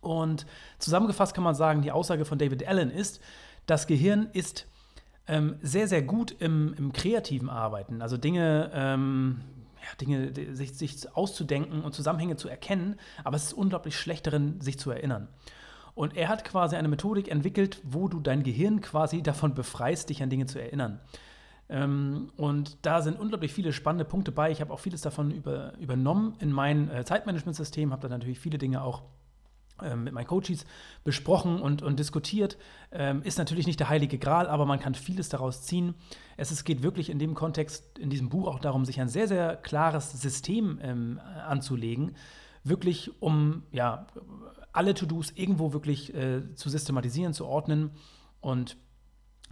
Und 0.00 0.46
zusammengefasst 0.78 1.34
kann 1.34 1.44
man 1.44 1.54
sagen, 1.54 1.82
die 1.82 1.92
Aussage 1.92 2.24
von 2.24 2.38
David 2.38 2.66
Allen 2.66 2.90
ist, 2.90 3.20
das 3.66 3.86
Gehirn 3.86 4.30
ist 4.32 4.66
ähm, 5.28 5.56
sehr, 5.62 5.86
sehr 5.86 6.02
gut 6.02 6.34
im, 6.40 6.74
im 6.76 6.92
kreativen 6.92 7.48
Arbeiten. 7.48 8.02
Also 8.02 8.16
Dinge, 8.16 8.72
ähm, 8.74 9.42
ja, 9.80 9.96
Dinge 10.00 10.32
sich, 10.54 10.74
sich 10.74 11.16
auszudenken 11.16 11.82
und 11.82 11.94
Zusammenhänge 11.94 12.36
zu 12.36 12.48
erkennen, 12.48 12.96
aber 13.24 13.36
es 13.36 13.44
ist 13.44 13.52
unglaublich 13.52 13.96
schlecht 13.96 14.26
darin, 14.26 14.60
sich 14.60 14.78
zu 14.78 14.90
erinnern. 14.90 15.28
Und 15.94 16.16
er 16.16 16.28
hat 16.28 16.44
quasi 16.44 16.76
eine 16.76 16.88
Methodik 16.88 17.28
entwickelt, 17.28 17.80
wo 17.84 18.08
du 18.08 18.20
dein 18.20 18.42
Gehirn 18.42 18.80
quasi 18.80 19.22
davon 19.22 19.54
befreist, 19.54 20.10
dich 20.10 20.22
an 20.22 20.30
Dinge 20.30 20.46
zu 20.46 20.60
erinnern. 20.60 21.00
Ähm, 21.68 22.32
und 22.36 22.78
da 22.82 23.00
sind 23.00 23.18
unglaublich 23.18 23.52
viele 23.52 23.72
spannende 23.72 24.04
Punkte 24.04 24.32
bei. 24.32 24.50
Ich 24.50 24.60
habe 24.60 24.72
auch 24.72 24.80
vieles 24.80 25.02
davon 25.02 25.30
über, 25.30 25.76
übernommen 25.78 26.34
in 26.40 26.52
mein 26.52 26.90
äh, 26.90 27.04
Zeitmanagementsystem, 27.04 27.92
habe 27.92 28.02
da 28.02 28.08
natürlich 28.08 28.40
viele 28.40 28.58
Dinge 28.58 28.82
auch 28.82 29.02
mit 29.96 30.12
meinen 30.12 30.26
Coaches 30.26 30.64
besprochen 31.04 31.60
und, 31.60 31.82
und 31.82 31.98
diskutiert. 31.98 32.56
Ähm, 32.92 33.22
ist 33.22 33.38
natürlich 33.38 33.66
nicht 33.66 33.80
der 33.80 33.88
heilige 33.88 34.18
Gral, 34.18 34.48
aber 34.48 34.66
man 34.66 34.78
kann 34.78 34.94
vieles 34.94 35.28
daraus 35.28 35.62
ziehen. 35.62 35.94
Es, 36.36 36.50
es 36.50 36.64
geht 36.64 36.82
wirklich 36.82 37.10
in 37.10 37.18
dem 37.18 37.34
Kontext, 37.34 37.98
in 37.98 38.10
diesem 38.10 38.28
Buch 38.28 38.46
auch 38.46 38.58
darum, 38.58 38.84
sich 38.84 39.00
ein 39.00 39.08
sehr, 39.08 39.28
sehr 39.28 39.56
klares 39.56 40.12
System 40.12 40.78
ähm, 40.82 41.20
anzulegen. 41.46 42.16
Wirklich, 42.62 43.10
um 43.20 43.62
ja, 43.72 44.06
alle 44.72 44.94
To-Dos 44.94 45.32
irgendwo 45.32 45.72
wirklich 45.72 46.14
äh, 46.14 46.54
zu 46.54 46.68
systematisieren, 46.68 47.32
zu 47.32 47.46
ordnen 47.46 47.90
und 48.40 48.76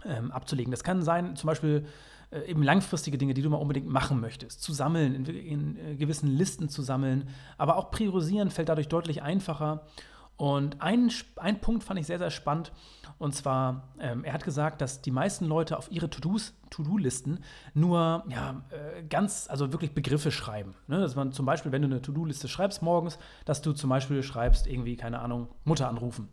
ähm, 0.05 0.31
abzulegen. 0.31 0.71
Das 0.71 0.83
kann 0.83 1.01
sein, 1.01 1.35
zum 1.35 1.47
Beispiel 1.47 1.85
äh, 2.31 2.49
eben 2.49 2.63
langfristige 2.63 3.17
Dinge, 3.17 3.33
die 3.33 3.41
du 3.41 3.49
mal 3.49 3.57
unbedingt 3.57 3.87
machen 3.87 4.19
möchtest, 4.19 4.61
zu 4.61 4.73
sammeln, 4.73 5.15
in, 5.15 5.25
in, 5.25 5.75
in 5.75 5.97
gewissen 5.97 6.29
Listen 6.29 6.69
zu 6.69 6.81
sammeln. 6.81 7.29
Aber 7.57 7.75
auch 7.77 7.91
priorisieren 7.91 8.51
fällt 8.51 8.69
dadurch 8.69 8.87
deutlich 8.87 9.21
einfacher. 9.21 9.85
Und 10.39 10.81
ein, 10.81 11.11
ein 11.35 11.59
Punkt 11.59 11.83
fand 11.83 11.99
ich 11.99 12.07
sehr, 12.07 12.17
sehr 12.17 12.31
spannend. 12.31 12.71
Und 13.17 13.35
zwar, 13.35 13.89
ähm, 13.99 14.23
er 14.23 14.31
hat 14.31 14.45
gesagt, 14.45 14.79
dass 14.79 15.01
die 15.01 15.11
meisten 15.11 15.45
Leute 15.45 15.77
auf 15.77 15.91
ihre 15.91 16.09
To-Do-Listen 16.09 17.43
nur 17.73 18.23
ja, 18.29 18.63
äh, 18.69 19.03
ganz, 19.03 19.49
also 19.49 19.73
wirklich 19.73 19.93
Begriffe 19.93 20.31
schreiben. 20.31 20.75
Ne? 20.87 21.01
Dass 21.01 21.17
man 21.17 21.33
zum 21.33 21.45
Beispiel, 21.45 21.73
wenn 21.73 21.81
du 21.81 21.89
eine 21.89 22.01
To-Do-Liste 22.01 22.47
schreibst 22.47 22.81
morgens, 22.81 23.19
dass 23.43 23.61
du 23.61 23.73
zum 23.73 23.89
Beispiel 23.89 24.23
schreibst, 24.23 24.65
irgendwie, 24.65 24.95
keine 24.95 25.19
Ahnung, 25.19 25.49
Mutter 25.65 25.89
anrufen. 25.89 26.29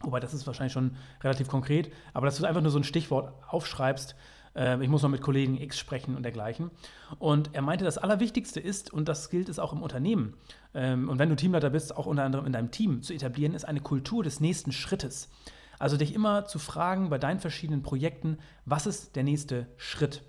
Wobei 0.00 0.20
das 0.20 0.34
ist 0.34 0.46
wahrscheinlich 0.46 0.72
schon 0.72 0.96
relativ 1.22 1.48
konkret, 1.48 1.92
aber 2.14 2.26
dass 2.26 2.38
du 2.38 2.44
einfach 2.44 2.60
nur 2.60 2.70
so 2.70 2.78
ein 2.78 2.84
Stichwort 2.84 3.32
aufschreibst, 3.48 4.14
äh, 4.54 4.82
ich 4.82 4.88
muss 4.88 5.02
noch 5.02 5.08
mit 5.08 5.22
Kollegen 5.22 5.60
X 5.60 5.78
sprechen 5.78 6.14
und 6.16 6.22
dergleichen. 6.22 6.70
Und 7.18 7.54
er 7.54 7.62
meinte, 7.62 7.84
das 7.84 7.98
Allerwichtigste 7.98 8.60
ist, 8.60 8.92
und 8.92 9.08
das 9.08 9.30
gilt 9.30 9.48
es 9.48 9.58
auch 9.58 9.72
im 9.72 9.82
Unternehmen, 9.82 10.34
ähm, 10.74 11.08
und 11.08 11.18
wenn 11.18 11.28
du 11.28 11.36
Teamleiter 11.36 11.70
bist, 11.70 11.96
auch 11.96 12.06
unter 12.06 12.24
anderem 12.24 12.46
in 12.46 12.52
deinem 12.52 12.70
Team 12.70 13.02
zu 13.02 13.12
etablieren, 13.12 13.54
ist 13.54 13.64
eine 13.64 13.80
Kultur 13.80 14.22
des 14.22 14.40
nächsten 14.40 14.72
Schrittes. 14.72 15.30
Also 15.78 15.96
dich 15.96 16.14
immer 16.14 16.44
zu 16.44 16.58
fragen 16.58 17.08
bei 17.08 17.18
deinen 17.18 17.38
verschiedenen 17.38 17.82
Projekten, 17.82 18.38
was 18.64 18.86
ist 18.86 19.16
der 19.16 19.22
nächste 19.22 19.66
Schritt? 19.76 20.22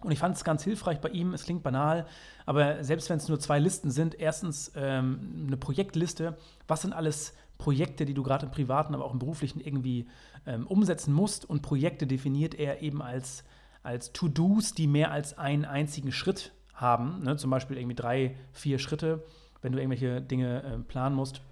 Und 0.00 0.12
ich 0.12 0.20
fand 0.20 0.36
es 0.36 0.44
ganz 0.44 0.62
hilfreich 0.62 1.00
bei 1.00 1.08
ihm, 1.08 1.34
es 1.34 1.44
klingt 1.44 1.64
banal, 1.64 2.06
aber 2.46 2.84
selbst 2.84 3.10
wenn 3.10 3.18
es 3.18 3.28
nur 3.28 3.40
zwei 3.40 3.58
Listen 3.58 3.90
sind, 3.90 4.14
erstens 4.14 4.70
ähm, 4.76 5.46
eine 5.48 5.56
Projektliste, 5.56 6.36
was 6.68 6.82
sind 6.82 6.92
alles 6.92 7.34
Projekte, 7.58 8.04
die 8.04 8.14
du 8.14 8.22
gerade 8.22 8.46
im 8.46 8.52
privaten, 8.52 8.94
aber 8.94 9.04
auch 9.04 9.12
im 9.12 9.18
beruflichen 9.18 9.60
irgendwie 9.60 10.06
ähm, 10.46 10.66
umsetzen 10.66 11.12
musst. 11.12 11.44
Und 11.44 11.60
Projekte 11.60 12.06
definiert 12.06 12.54
er 12.54 12.82
eben 12.82 13.02
als, 13.02 13.44
als 13.82 14.12
To-Dos, 14.12 14.74
die 14.74 14.86
mehr 14.86 15.10
als 15.10 15.36
einen 15.36 15.64
einzigen 15.64 16.12
Schritt 16.12 16.52
haben. 16.72 17.22
Ne? 17.24 17.36
Zum 17.36 17.50
Beispiel 17.50 17.76
irgendwie 17.76 17.96
drei, 17.96 18.36
vier 18.52 18.78
Schritte. 18.78 19.24
Wenn 19.60 19.72
du 19.72 19.78
irgendwelche 19.78 20.22
Dinge 20.22 20.62
äh, 20.62 20.78
planen 20.78 21.16
musst, 21.16 21.42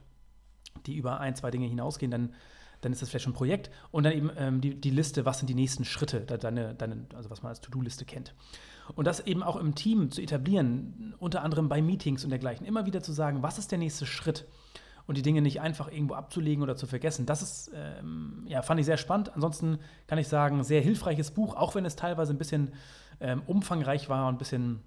die 0.86 0.94
über 0.94 1.18
ein, 1.18 1.34
zwei 1.34 1.50
Dinge 1.50 1.66
hinausgehen, 1.66 2.12
dann, 2.12 2.32
dann 2.82 2.92
ist 2.92 3.02
das 3.02 3.08
vielleicht 3.08 3.24
schon 3.24 3.32
ein 3.32 3.36
Projekt. 3.36 3.70
Und 3.90 4.04
dann 4.04 4.12
eben 4.12 4.30
ähm, 4.36 4.60
die, 4.60 4.80
die 4.80 4.90
Liste, 4.90 5.24
was 5.24 5.38
sind 5.38 5.48
die 5.48 5.54
nächsten 5.54 5.84
Schritte, 5.84 6.20
deine, 6.20 6.74
deine, 6.74 7.06
also 7.14 7.30
was 7.30 7.42
man 7.42 7.50
als 7.50 7.60
To-Do-Liste 7.62 8.04
kennt. 8.04 8.32
Und 8.94 9.06
das 9.06 9.18
eben 9.18 9.42
auch 9.42 9.56
im 9.56 9.74
Team 9.74 10.12
zu 10.12 10.22
etablieren, 10.22 11.14
unter 11.18 11.42
anderem 11.42 11.68
bei 11.68 11.82
Meetings 11.82 12.22
und 12.22 12.30
dergleichen, 12.30 12.64
immer 12.64 12.86
wieder 12.86 13.02
zu 13.02 13.10
sagen, 13.10 13.42
was 13.42 13.58
ist 13.58 13.72
der 13.72 13.78
nächste 13.78 14.06
Schritt? 14.06 14.46
Und 15.06 15.16
die 15.16 15.22
Dinge 15.22 15.40
nicht 15.42 15.60
einfach 15.60 15.90
irgendwo 15.90 16.14
abzulegen 16.14 16.62
oder 16.62 16.76
zu 16.76 16.86
vergessen. 16.86 17.26
Das 17.26 17.42
ist, 17.42 17.70
ähm, 17.74 18.44
ja, 18.46 18.62
fand 18.62 18.80
ich 18.80 18.86
sehr 18.86 18.96
spannend. 18.96 19.34
Ansonsten 19.34 19.78
kann 20.06 20.18
ich 20.18 20.28
sagen, 20.28 20.62
sehr 20.64 20.80
hilfreiches 20.80 21.30
Buch, 21.30 21.54
auch 21.54 21.74
wenn 21.74 21.84
es 21.84 21.96
teilweise 21.96 22.32
ein 22.32 22.38
bisschen 22.38 22.72
ähm, 23.20 23.42
umfangreich 23.46 24.08
war 24.08 24.28
und 24.28 24.34
ein 24.34 24.38
bisschen, 24.38 24.80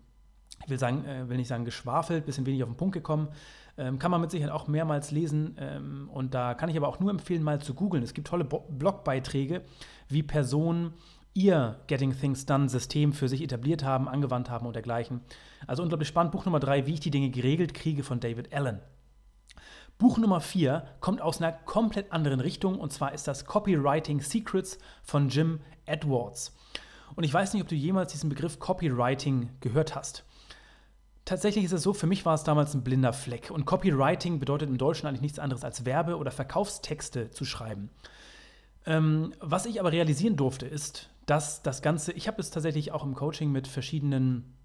ich 0.64 0.70
will 0.70 0.80
sagen, 0.80 1.06
äh, 1.06 1.30
will 1.30 1.38
nicht 1.38 1.48
sagen 1.48 1.66
geschwafelt, 1.66 2.24
ein 2.24 2.26
bisschen 2.26 2.46
wenig 2.46 2.64
auf 2.64 2.70
den 2.70 2.78
Punkt 2.78 2.94
gekommen. 2.94 3.30
Ähm, 3.78 3.98
kann 3.98 4.12
man 4.12 4.20
mit 4.20 4.30
Sicherheit 4.30 4.54
auch 4.54 4.68
mehrmals 4.68 5.12
lesen. 5.12 5.56
Ähm, 5.58 6.10
und 6.12 6.34
da 6.34 6.54
kann 6.54 6.70
ich 6.70 6.76
aber 6.76 6.90
auch 6.90 7.00
nur 7.00 7.12
empfehlen, 7.12 7.44
mal 7.44 7.62
zu 7.62 7.74
googeln. 7.74 8.04
Es 8.04 8.14
gibt 8.14 8.28
tolle 8.28 8.44
Bo 8.44 8.66
Blogbeiträge, 8.70 9.62
wie 10.10 10.22
Personen 10.22 10.94
ihr 11.34 11.80
Getting 11.88 12.12
Things 12.12 12.46
Done 12.46 12.68
System 12.68 13.14
für 13.14 13.30
sich 13.30 13.42
etabliert 13.42 13.86
haben, 13.86 14.10
angewandt 14.10 14.50
haben 14.50 14.66
und 14.66 14.76
dergleichen. 14.76 15.22
Also 15.66 15.82
unglaublich 15.82 16.10
spannend. 16.10 16.34
Buch 16.34 16.44
Nummer 16.44 16.60
drei, 16.60 16.88
wie 16.88 16.96
ich 16.96 17.00
die 17.00 17.12
Dinge 17.12 17.30
geregelt 17.30 17.74
kriege 17.74 18.04
von 18.04 18.20
David 18.20 18.54
Allen. 18.54 18.80
Buch 20.00 20.18
Nummer 20.18 20.40
4 20.40 20.86
kommt 21.02 21.22
aus 21.22 21.42
einer 21.42 21.52
komplett 21.52 22.14
anderen 22.14 22.40
Richtung 22.40 22.80
und 22.80 22.94
zwar 22.94 23.14
ist 23.14 23.28
das 23.28 23.44
Copywriting 23.44 24.22
Secrets 24.22 24.80
von 25.04 25.28
Jim 25.28 25.60
Edwards. 25.86 26.56
Und 27.18 27.26
ich 27.26 27.34
weiß 27.34 27.54
nicht, 27.54 27.62
ob 27.62 27.68
du 27.68 27.76
jemals 27.76 28.14
diesen 28.14 28.30
Begriff 28.30 28.60
Copywriting 28.60 29.50
gehört 29.60 29.96
hast. 29.96 30.24
Tatsächlich 31.26 31.66
ist 31.66 31.74
es 31.74 31.84
so, 31.84 31.94
für 31.94 32.08
mich 32.08 32.26
war 32.26 32.34
es 32.34 32.46
damals 32.46 32.74
ein 32.74 32.84
blinder 32.86 33.12
Fleck. 33.12 33.52
Und 33.52 33.66
Copywriting 33.66 34.40
bedeutet 34.40 34.70
im 34.70 34.78
Deutschen 34.78 35.06
eigentlich 35.06 35.20
nichts 35.20 35.38
anderes 35.38 35.66
als 35.66 35.84
Werbe- 35.84 36.16
oder 36.16 36.32
Verkaufstexte 36.32 37.30
zu 37.32 37.44
schreiben. 37.44 37.90
Ähm, 38.86 39.34
was 39.42 39.66
ich 39.66 39.82
aber 39.82 39.92
realisieren 39.92 40.38
durfte, 40.38 40.66
ist, 40.66 41.10
dass 41.26 41.62
das 41.62 41.82
Ganze, 41.82 42.14
ich 42.14 42.30
habe 42.30 42.40
es 42.40 42.52
tatsächlich 42.52 42.94
auch 42.94 43.04
im 43.04 43.16
Coaching 43.16 43.52
mit 43.52 43.68
verschiedenen 43.68 44.56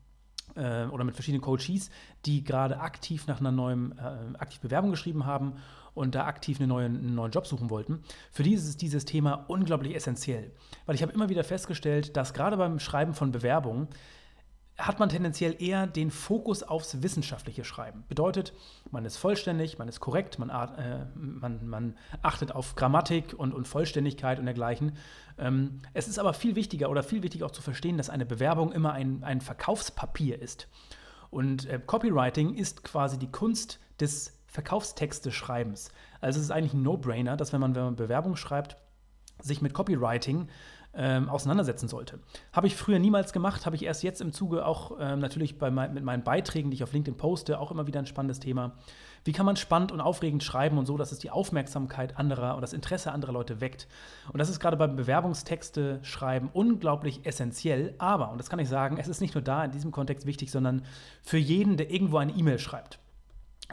äh, 0.56 0.84
oder 0.87 1.04
mit 1.04 1.14
verschiedenen 1.14 1.42
Coaches, 1.42 1.90
die 2.26 2.44
gerade 2.44 2.80
aktiv 2.80 3.26
nach 3.26 3.40
einer 3.40 3.52
neuen, 3.52 3.92
äh, 3.99 4.38
aktiv 4.38 4.61
Bewerbung 4.61 4.90
geschrieben 4.90 5.26
haben 5.26 5.54
und 5.94 6.14
da 6.14 6.26
aktiv 6.26 6.58
eine 6.58 6.66
neue, 6.66 6.87
einen 6.87 7.14
neuen 7.14 7.32
Job 7.32 7.46
suchen 7.46 7.70
wollten. 7.70 8.02
Für 8.30 8.42
die 8.42 8.54
ist 8.54 8.82
dieses 8.82 9.04
Thema 9.04 9.44
unglaublich 9.49 9.94
essentiell. 9.94 10.50
Weil 10.87 10.94
ich 10.94 11.02
habe 11.02 11.12
immer 11.12 11.28
wieder 11.28 11.44
festgestellt, 11.44 12.16
dass 12.16 12.34
gerade 12.34 12.56
beim 12.56 12.78
Schreiben 12.78 13.14
von 13.14 13.30
Bewerbungen 13.32 13.88
hat 14.76 14.98
man 14.98 15.08
tendenziell 15.08 15.54
eher 15.60 15.86
den 15.86 16.10
Fokus 16.10 16.64
aufs 16.64 17.02
wissenschaftliche 17.02 17.64
Schreiben. 17.64 18.04
Bedeutet, 18.08 18.52
man 18.90 19.04
ist 19.04 19.16
vollständig, 19.16 19.78
man 19.78 19.86
ist 19.86 20.00
korrekt, 20.00 20.38
man, 20.38 20.50
äh, 20.50 21.06
man, 21.14 21.66
man 21.66 21.96
achtet 22.22 22.52
auf 22.52 22.74
Grammatik 22.74 23.34
und, 23.36 23.54
und 23.54 23.68
Vollständigkeit 23.68 24.40
und 24.40 24.46
dergleichen. 24.46 24.96
Ähm, 25.38 25.82
es 25.92 26.08
ist 26.08 26.18
aber 26.18 26.34
viel 26.34 26.56
wichtiger 26.56 26.90
oder 26.90 27.04
viel 27.04 27.22
wichtiger 27.22 27.46
auch 27.46 27.52
zu 27.52 27.62
verstehen, 27.62 27.96
dass 27.96 28.10
eine 28.10 28.26
Bewerbung 28.26 28.72
immer 28.72 28.92
ein, 28.92 29.22
ein 29.22 29.40
Verkaufspapier 29.40 30.42
ist. 30.42 30.66
Und 31.30 31.66
äh, 31.66 31.80
Copywriting 31.84 32.54
ist 32.54 32.82
quasi 32.82 33.16
die 33.16 33.30
Kunst 33.30 33.78
des 34.00 34.36
Verkaufstexte-Schreibens. 34.46 35.90
Also 36.20 36.38
es 36.38 36.46
ist 36.46 36.50
eigentlich 36.50 36.74
ein 36.74 36.82
No-Brainer, 36.82 37.36
dass 37.36 37.52
wenn 37.52 37.60
man, 37.60 37.74
wenn 37.76 37.84
man 37.84 37.96
Bewerbung 37.96 38.34
schreibt, 38.36 38.76
sich 39.40 39.62
mit 39.62 39.74
Copywriting 39.74 40.48
ähm, 40.96 41.28
auseinandersetzen 41.28 41.88
sollte. 41.88 42.18
Habe 42.52 42.66
ich 42.66 42.76
früher 42.76 42.98
niemals 42.98 43.32
gemacht, 43.32 43.66
habe 43.66 43.76
ich 43.76 43.84
erst 43.84 44.02
jetzt 44.02 44.20
im 44.20 44.32
Zuge 44.32 44.64
auch 44.66 44.92
ähm, 45.00 45.18
natürlich 45.18 45.58
bei 45.58 45.70
mein, 45.70 45.94
mit 45.94 46.04
meinen 46.04 46.22
Beiträgen, 46.22 46.70
die 46.70 46.76
ich 46.76 46.82
auf 46.82 46.92
LinkedIn 46.92 47.16
poste, 47.16 47.58
auch 47.58 47.70
immer 47.70 47.86
wieder 47.86 48.00
ein 48.00 48.06
spannendes 48.06 48.40
Thema. 48.40 48.72
Wie 49.24 49.32
kann 49.32 49.46
man 49.46 49.56
spannend 49.56 49.90
und 49.90 50.00
aufregend 50.00 50.42
schreiben 50.42 50.76
und 50.76 50.86
so, 50.86 50.96
dass 50.98 51.10
es 51.10 51.18
die 51.18 51.30
Aufmerksamkeit 51.30 52.18
anderer 52.18 52.56
und 52.56 52.60
das 52.60 52.72
Interesse 52.74 53.10
anderer 53.10 53.32
Leute 53.32 53.60
weckt? 53.60 53.88
Und 54.32 54.38
das 54.38 54.50
ist 54.50 54.60
gerade 54.60 54.76
beim 54.76 54.96
Bewerbungstexte 54.96 56.00
schreiben 56.02 56.50
unglaublich 56.52 57.24
essentiell. 57.24 57.94
Aber, 57.98 58.30
und 58.30 58.38
das 58.38 58.50
kann 58.50 58.58
ich 58.58 58.68
sagen, 58.68 58.98
es 58.98 59.08
ist 59.08 59.20
nicht 59.20 59.34
nur 59.34 59.42
da 59.42 59.64
in 59.64 59.70
diesem 59.70 59.92
Kontext 59.92 60.26
wichtig, 60.26 60.50
sondern 60.50 60.84
für 61.22 61.38
jeden, 61.38 61.76
der 61.76 61.90
irgendwo 61.90 62.18
eine 62.18 62.32
E-Mail 62.32 62.58
schreibt 62.58 62.98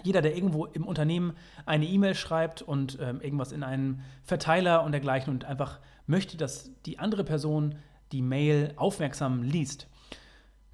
jeder, 0.03 0.21
der 0.21 0.35
irgendwo 0.35 0.65
im 0.65 0.85
Unternehmen 0.85 1.33
eine 1.65 1.85
E-Mail 1.85 2.15
schreibt 2.15 2.61
und 2.61 2.97
ähm, 3.01 3.21
irgendwas 3.21 3.51
in 3.51 3.63
einen 3.63 4.03
Verteiler 4.23 4.83
und 4.83 4.93
dergleichen 4.93 5.33
und 5.33 5.45
einfach 5.45 5.79
möchte, 6.11 6.37
dass 6.37 6.69
die 6.85 6.99
andere 6.99 7.23
Person 7.23 7.75
die 8.11 8.21
Mail 8.21 8.73
aufmerksam 8.75 9.41
liest. 9.41 9.87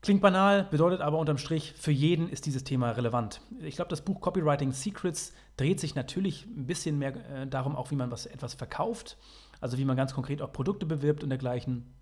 Klingt 0.01 0.21
banal, 0.21 0.67
bedeutet 0.69 1.01
aber 1.01 1.17
unterm 1.17 1.37
Strich, 1.37 1.73
für 1.77 1.91
jeden 1.91 2.29
ist 2.29 2.45
dieses 2.45 2.63
Thema 2.63 2.91
relevant. 2.91 3.41
Ich 3.61 3.75
glaube, 3.75 3.89
das 3.89 4.01
Buch 4.01 4.21
Copywriting 4.21 4.71
Secrets 4.71 5.33
dreht 5.57 5.79
sich 5.79 5.95
natürlich 5.95 6.45
ein 6.45 6.67
bisschen 6.67 6.99
mehr 6.99 7.15
äh, 7.29 7.47
darum, 7.47 7.75
auch 7.75 7.89
wie 7.91 7.95
man 7.95 8.11
was, 8.11 8.25
etwas 8.25 8.53
verkauft, 8.53 9.17
also 9.59 9.77
wie 9.77 9.85
man 9.85 9.97
ganz 9.97 10.13
konkret 10.13 10.41
auch 10.41 10.51
Produkte 10.51 10.85
bewirbt 10.85 11.23
und 11.23 11.29
dergleichen. 11.29 11.93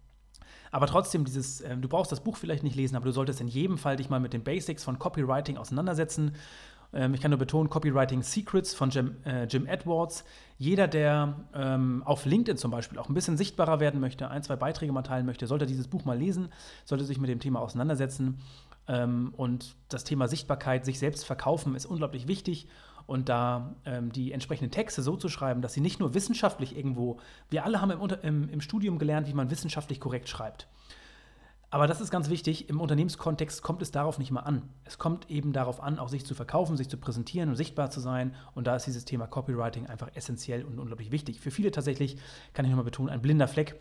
Aber 0.71 0.87
trotzdem, 0.87 1.23
dieses, 1.23 1.61
äh, 1.61 1.77
du 1.77 1.87
brauchst 1.87 2.11
das 2.11 2.21
Buch 2.21 2.35
vielleicht 2.35 2.63
nicht 2.63 2.75
lesen, 2.75 2.97
aber 2.97 3.05
du 3.05 3.11
solltest 3.11 3.39
in 3.39 3.47
jedem 3.47 3.77
Fall 3.77 3.95
dich 3.95 4.09
mal 4.09 4.19
mit 4.19 4.33
den 4.33 4.43
Basics 4.43 4.83
von 4.83 4.99
Copywriting 4.99 5.57
auseinandersetzen 5.57 6.35
ähm, 6.95 7.13
ich 7.13 7.21
kann 7.21 7.29
nur 7.29 7.37
betonen, 7.37 7.69
Copywriting 7.69 8.23
Secrets 8.23 8.73
von 8.73 8.89
Jim, 8.89 9.17
äh, 9.25 9.43
Jim 9.45 9.67
Edwards. 9.67 10.23
Jeder, 10.57 10.87
der 10.87 11.35
ähm, 11.53 12.01
auf 12.05 12.25
LinkedIn 12.25 12.57
zum 12.57 12.71
Beispiel 12.71 12.97
auch 12.97 13.09
ein 13.09 13.13
bisschen 13.13 13.35
sichtbarer 13.35 13.81
werden 13.81 13.99
möchte, 13.99 14.29
ein, 14.29 14.41
zwei 14.41 14.55
Beiträge 14.55 14.93
mal 14.93 15.03
teilen 15.03 15.25
möchte, 15.25 15.45
sollte 15.45 15.65
dieses 15.65 15.89
Buch 15.89 16.05
mal 16.05 16.17
lesen, 16.17 16.49
sollte 16.85 17.03
sich 17.03 17.19
mit 17.19 17.29
dem 17.29 17.39
Thema 17.39 17.59
auseinandersetzen. 17.59 18.39
Ähm, 18.87 19.33
und 19.35 19.75
das 19.89 20.05
Thema 20.05 20.27
Sichtbarkeit, 20.29 20.85
sich 20.85 20.97
selbst 20.97 21.25
verkaufen, 21.25 21.75
ist 21.75 21.85
unglaublich 21.85 22.27
wichtig. 22.27 22.67
Und 23.07 23.29
da 23.29 23.75
ähm, 23.85 24.11
die 24.11 24.31
entsprechenden 24.31 24.71
Texte 24.71 25.03
so 25.03 25.15
zu 25.17 25.29
schreiben, 25.29 25.61
dass 25.61 25.73
sie 25.73 25.81
nicht 25.81 25.99
nur 25.99 26.13
wissenschaftlich 26.13 26.75
irgendwo, 26.75 27.19
wir 27.49 27.65
alle 27.65 27.81
haben 27.81 27.91
im, 27.91 28.09
im, 28.23 28.49
im 28.49 28.61
Studium 28.61 28.97
gelernt, 28.97 29.27
wie 29.27 29.33
man 29.33 29.51
wissenschaftlich 29.51 29.99
korrekt 29.99 30.29
schreibt. 30.29 30.67
Aber 31.75 31.87
das 31.87 31.99
ist 31.99 32.09
ganz 32.09 32.29
wichtig, 32.29 32.69
im 32.69 32.79
Unternehmenskontext 32.79 33.61
kommt 33.61 33.81
es 33.81 33.91
darauf 33.91 34.17
nicht 34.17 34.31
mal 34.31 34.39
an. 34.39 34.61
Es 34.85 34.97
kommt 34.97 35.29
eben 35.29 35.51
darauf 35.51 35.83
an, 35.83 35.99
auch 35.99 36.07
sich 36.07 36.25
zu 36.25 36.33
verkaufen, 36.33 36.77
sich 36.77 36.87
zu 36.87 36.95
präsentieren 36.95 37.49
und 37.49 37.57
sichtbar 37.57 37.91
zu 37.91 37.99
sein. 37.99 38.33
Und 38.53 38.65
da 38.65 38.77
ist 38.77 38.87
dieses 38.87 39.03
Thema 39.03 39.27
Copywriting 39.27 39.85
einfach 39.87 40.07
essentiell 40.15 40.63
und 40.63 40.79
unglaublich 40.79 41.11
wichtig. 41.11 41.41
Für 41.41 41.51
viele 41.51 41.71
tatsächlich, 41.71 42.15
kann 42.53 42.63
ich 42.63 42.71
nochmal 42.71 42.85
betonen, 42.85 43.09
ein 43.09 43.21
blinder 43.21 43.49
Fleck. 43.49 43.75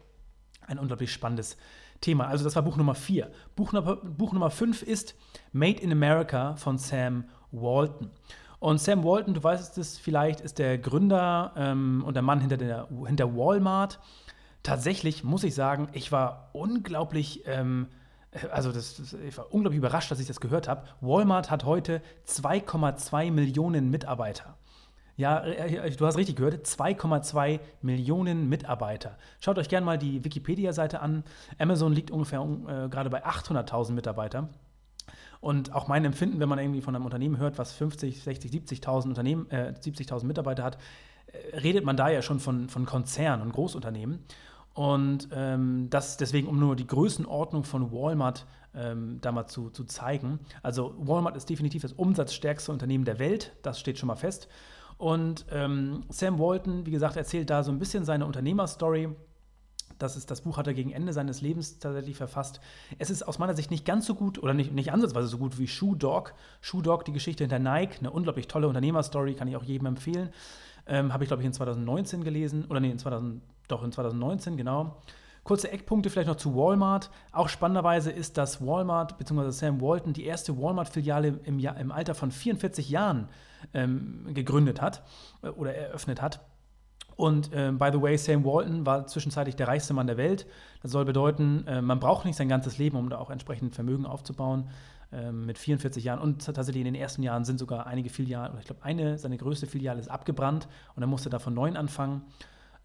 Ein 0.67 0.81
unglaublich 0.81 1.13
spannendes 1.13 1.57
Thema. 2.01 2.27
Also 2.27 2.43
das 2.43 2.57
war 2.57 2.65
Buch 2.65 2.77
Nummer 2.77 2.97
4. 2.97 3.31
Buch, 3.55 3.73
Buch 4.03 4.33
Nummer 4.33 4.51
5 4.51 4.83
ist 4.83 5.15
Made 5.53 5.81
in 5.81 5.93
America 5.93 6.57
von 6.57 6.79
Sam 6.79 7.27
Walton. 7.53 8.11
Und 8.59 8.81
Sam 8.81 9.05
Walton, 9.05 9.35
du 9.35 9.43
weißt 9.45 9.79
es 9.79 9.99
vielleicht, 9.99 10.41
ist 10.41 10.59
der 10.59 10.79
Gründer 10.79 11.53
ähm, 11.55 12.03
und 12.05 12.15
der 12.15 12.25
Mann 12.25 12.41
hinter, 12.41 12.57
der, 12.57 12.89
hinter 13.07 13.37
Walmart 13.37 14.01
tatsächlich 14.65 15.23
muss 15.23 15.45
ich 15.45 15.55
sagen, 15.55 15.89
ich 15.93 16.11
war 16.11 16.51
unglaublich, 16.53 17.47
ähm, 17.47 17.87
also 18.51 18.73
das, 18.73 18.97
das, 18.97 19.13
ich 19.13 19.39
war 19.39 19.55
unglaublich 19.55 19.79
überrascht, 19.79 20.11
dass 20.11 20.19
ich 20.19 20.27
das 20.27 20.41
gehört 20.41 20.67
habe. 20.67 20.83
Walmart 21.01 21.53
hat 21.53 21.65
heute 21.65 22.03
2,2 22.27 23.31
Millionen 23.31 23.91
Mitarbeiter. 23.91 24.57
Ja, 25.17 25.39
äh, 25.39 25.77
äh, 25.77 25.91
du 25.91 26.07
hast 26.07 26.17
richtig 26.17 26.37
gehört, 26.37 26.67
2,2 26.67 27.61
Millionen 27.83 28.49
Mitarbeiter. 28.49 29.17
Schaut 29.39 29.59
euch 29.59 29.69
gerne 29.69 29.87
mal 29.87 29.99
die 29.99 30.25
Wikipedia-Seite 30.25 31.01
an. 31.01 31.23
Amazon 31.59 31.93
liegt 31.93 32.11
ungefähr 32.11 32.41
äh, 32.41 32.89
gerade 32.89 33.11
bei 33.11 33.25
800.000 33.25 33.93
Mitarbeitern. 33.93 34.49
Und 35.41 35.75
auch 35.75 35.89
mein 35.89 36.05
Empfinden, 36.05 36.41
wenn 36.41 36.49
man 36.49 36.59
irgendwie 36.59 36.81
von 36.81 36.97
einem 36.97 37.05
Unternehmen 37.05 37.37
hört, 37.37 37.59
was 37.59 37.73
50, 37.73 38.23
60, 38.23 38.51
70.000 38.51 39.05
Unternehmen, 39.09 39.49
äh, 39.51 39.75
70.000 39.79 40.25
Mitarbeiter 40.25 40.65
hat, 40.65 40.79
äh, 41.27 41.59
redet 41.59 41.85
man 41.85 41.97
da 41.97 42.09
ja 42.09 42.23
schon 42.23 42.41
von, 42.41 42.69
von 42.69 42.87
Konzernen 42.87 43.43
und 43.43 43.53
Großunternehmen. 43.53 44.25
Und 44.75 45.29
ähm, 45.33 45.89
das 45.89 46.17
deswegen, 46.17 46.49
um 46.49 46.59
nur 46.59 46.75
die 46.77 46.87
Größenordnung 46.87 47.65
von 47.65 47.93
Walmart 47.93 48.45
ähm, 48.75 49.19
da 49.21 49.33
mal 49.33 49.47
zu, 49.47 49.71
zu 49.71 49.85
zeigen. 49.85 50.41
Also 50.63 50.95
Walmart 50.99 51.37
ist 51.37 51.49
definitiv 51.49 51.83
das 51.83 51.93
umsatzstärkste 51.93 52.73
Unternehmen 52.73 53.05
der 53.05 53.21
Welt, 53.21 53.53
das 53.63 53.79
steht 53.79 53.99
schon 53.99 54.09
mal 54.09 54.17
fest. 54.17 54.49
Und 54.99 55.47
ähm, 55.51 56.03
Sam 56.09 56.39
Walton, 56.39 56.87
wie 56.87 56.91
gesagt, 56.91 57.17
erzählt 57.17 57.51
da 57.51 57.63
so 57.63 57.71
ein 57.71 57.79
bisschen 57.79 58.05
seine 58.05 58.27
Unternehmerstory. 58.27 59.09
Das, 59.99 60.17
ist, 60.17 60.31
das 60.31 60.41
Buch 60.41 60.57
hat 60.57 60.67
er 60.67 60.75
gegen 60.75 60.91
Ende 60.91 61.13
seines 61.13 61.41
Lebens 61.41 61.79
tatsächlich 61.79 62.17
verfasst. 62.17 62.61
Es 62.99 63.11
ist 63.11 63.23
aus 63.23 63.39
meiner 63.39 63.55
Sicht 63.55 63.71
nicht 63.71 63.85
ganz 63.85 64.07
so 64.07 64.15
gut 64.15 64.43
oder 64.43 64.55
nicht, 64.55 64.73
nicht 64.73 64.93
ansatzweise 64.93 65.29
so 65.29 65.39
gut 65.39 65.59
wie 65.59 65.69
Shoe 65.69 65.97
Dog. 65.97 66.35
Shoe 66.61 66.83
Dog, 66.83 67.05
die 67.05 67.13
Geschichte 67.13 67.45
hinter 67.45 67.61
Nike, 67.61 67.99
eine 68.01 68.11
unglaublich 68.11 68.49
tolle 68.49 68.67
Unternehmerstory, 68.67 69.35
kann 69.35 69.47
ich 69.47 69.57
auch 69.57 69.63
jedem 69.63 69.87
empfehlen. 69.87 70.31
Ähm, 70.87 71.13
Habe 71.13 71.25
ich, 71.25 71.29
glaube 71.29 71.43
ich, 71.43 71.47
in 71.47 71.53
2019 71.53 72.25
gelesen. 72.25 72.65
Oder 72.69 72.81
nee, 72.81 72.91
in 72.91 72.99
2000, 72.99 73.41
doch 73.69 73.83
in 73.83 73.93
2019, 73.93 74.57
genau. 74.57 74.97
Kurze 75.43 75.71
Eckpunkte 75.71 76.09
vielleicht 76.09 76.29
noch 76.29 76.37
zu 76.37 76.55
Walmart. 76.55 77.11
Auch 77.33 77.49
spannenderweise 77.49 78.11
ist, 78.11 78.39
dass 78.39 78.65
Walmart 78.65 79.19
bzw. 79.19 79.51
Sam 79.51 79.81
Walton 79.81 80.15
die 80.15 80.25
erste 80.25 80.57
Walmart-Filiale 80.59 81.41
im, 81.45 81.59
im, 81.59 81.93
Alter 81.93 82.15
von 82.15 82.31
44 82.31 82.89
Jahren 82.89 83.29
ähm, 83.75 84.27
gegründet 84.33 84.81
hat 84.81 85.03
äh, 85.43 85.49
oder 85.49 85.75
eröffnet 85.75 86.23
hat. 86.23 86.41
Und 87.17 87.53
äh, 87.53 87.71
by 87.73 87.91
the 87.93 88.01
way, 88.01 88.17
Sam 88.17 88.45
Walton 88.45 88.87
war 88.87 89.07
zwischenzeitlich 89.07 89.55
der 89.55 89.69
reichste 89.69 89.93
Mann 89.93 90.07
der 90.07 90.17
Welt. 90.17 90.47
Das 90.83 90.91
soll 90.91 91.05
bedeuten, 91.05 91.67
äh, 91.67 91.83
man 91.83 92.01
braucht 92.01 92.25
nicht 92.25 92.37
sein 92.37 92.49
ganzes 92.49 92.79
Leben, 92.79 92.97
um 92.97 93.11
da 93.11 93.19
auch 93.19 93.31
entsprechend 93.31 93.75
Vermögen 93.75 94.07
aufzubauen. 94.07 94.71
Äh, 95.15 95.31
mit 95.31 95.59
44 95.59 96.03
Jahren. 96.03 96.19
Und 96.19 96.45
tatsächlich 96.45 96.81
in 96.81 96.93
den 96.93 96.95
ersten 96.95 97.23
Jahren 97.23 97.45
sind 97.45 97.59
sogar 97.59 97.87
einige 97.87 98.11
Filialen, 98.11 98.51
oder 98.51 98.61
ich 98.61 98.67
glaube, 98.67 98.83
eine, 98.83 99.17
seine 99.17 99.37
größte 99.37 99.67
Filiale 99.67 100.01
ist 100.01 100.09
abgebrannt 100.09 100.67
und 100.97 101.05
er 101.05 101.07
musste 101.07 101.31
da 101.31 101.39
von 101.39 101.55
neuem 101.55 101.77
anfangen. 101.77 102.23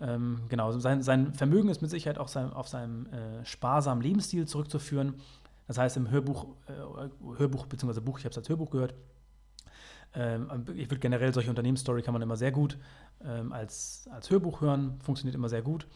Ähm, 0.02 0.42
genau, 0.48 0.72
sein, 0.72 1.02
sein, 1.02 1.34
Vermögen 1.34 1.70
ist 1.70 1.82
mit 1.82 1.92
Sicherheit 1.92 2.18
auch 2.18 2.30
sein, 2.30 2.54
auf 2.54 2.68
seinem 2.68 3.06
äh, 3.08 3.46
sparsamen 3.46 4.02
Lebensstil 4.02 4.48
zurückzuführen. 4.48 5.16
Das 5.68 5.78
heißt, 5.78 5.98
im 5.98 6.10
Hörbuch, 6.10 6.48
äh, 6.68 7.38
Hörbuch 7.38 7.66
bzw. 7.66 8.00
Buch, 8.00 8.18
ich 8.20 8.26
habe 8.26 8.32
es 8.32 8.38
als 8.38 8.50
Hörbuch 8.50 8.72
gehört, 8.72 8.94
ähm, 10.16 10.50
ich 10.76 10.90
würde 10.90 11.00
generell 11.00 11.34
solche 11.34 11.50
Unternehmensstory 11.50 12.02
kann 12.02 12.14
man 12.14 12.22
immer 12.22 12.36
sehr 12.36 12.52
gut 12.52 12.78
ähm, 13.24 13.52
als, 13.54 14.10
als 14.12 14.30
Hörbuch 14.30 14.62
hören, 14.62 15.00
funktioniert 15.02 15.36
immer 15.36 15.50
sehr 15.50 15.62
gut. 15.62 15.88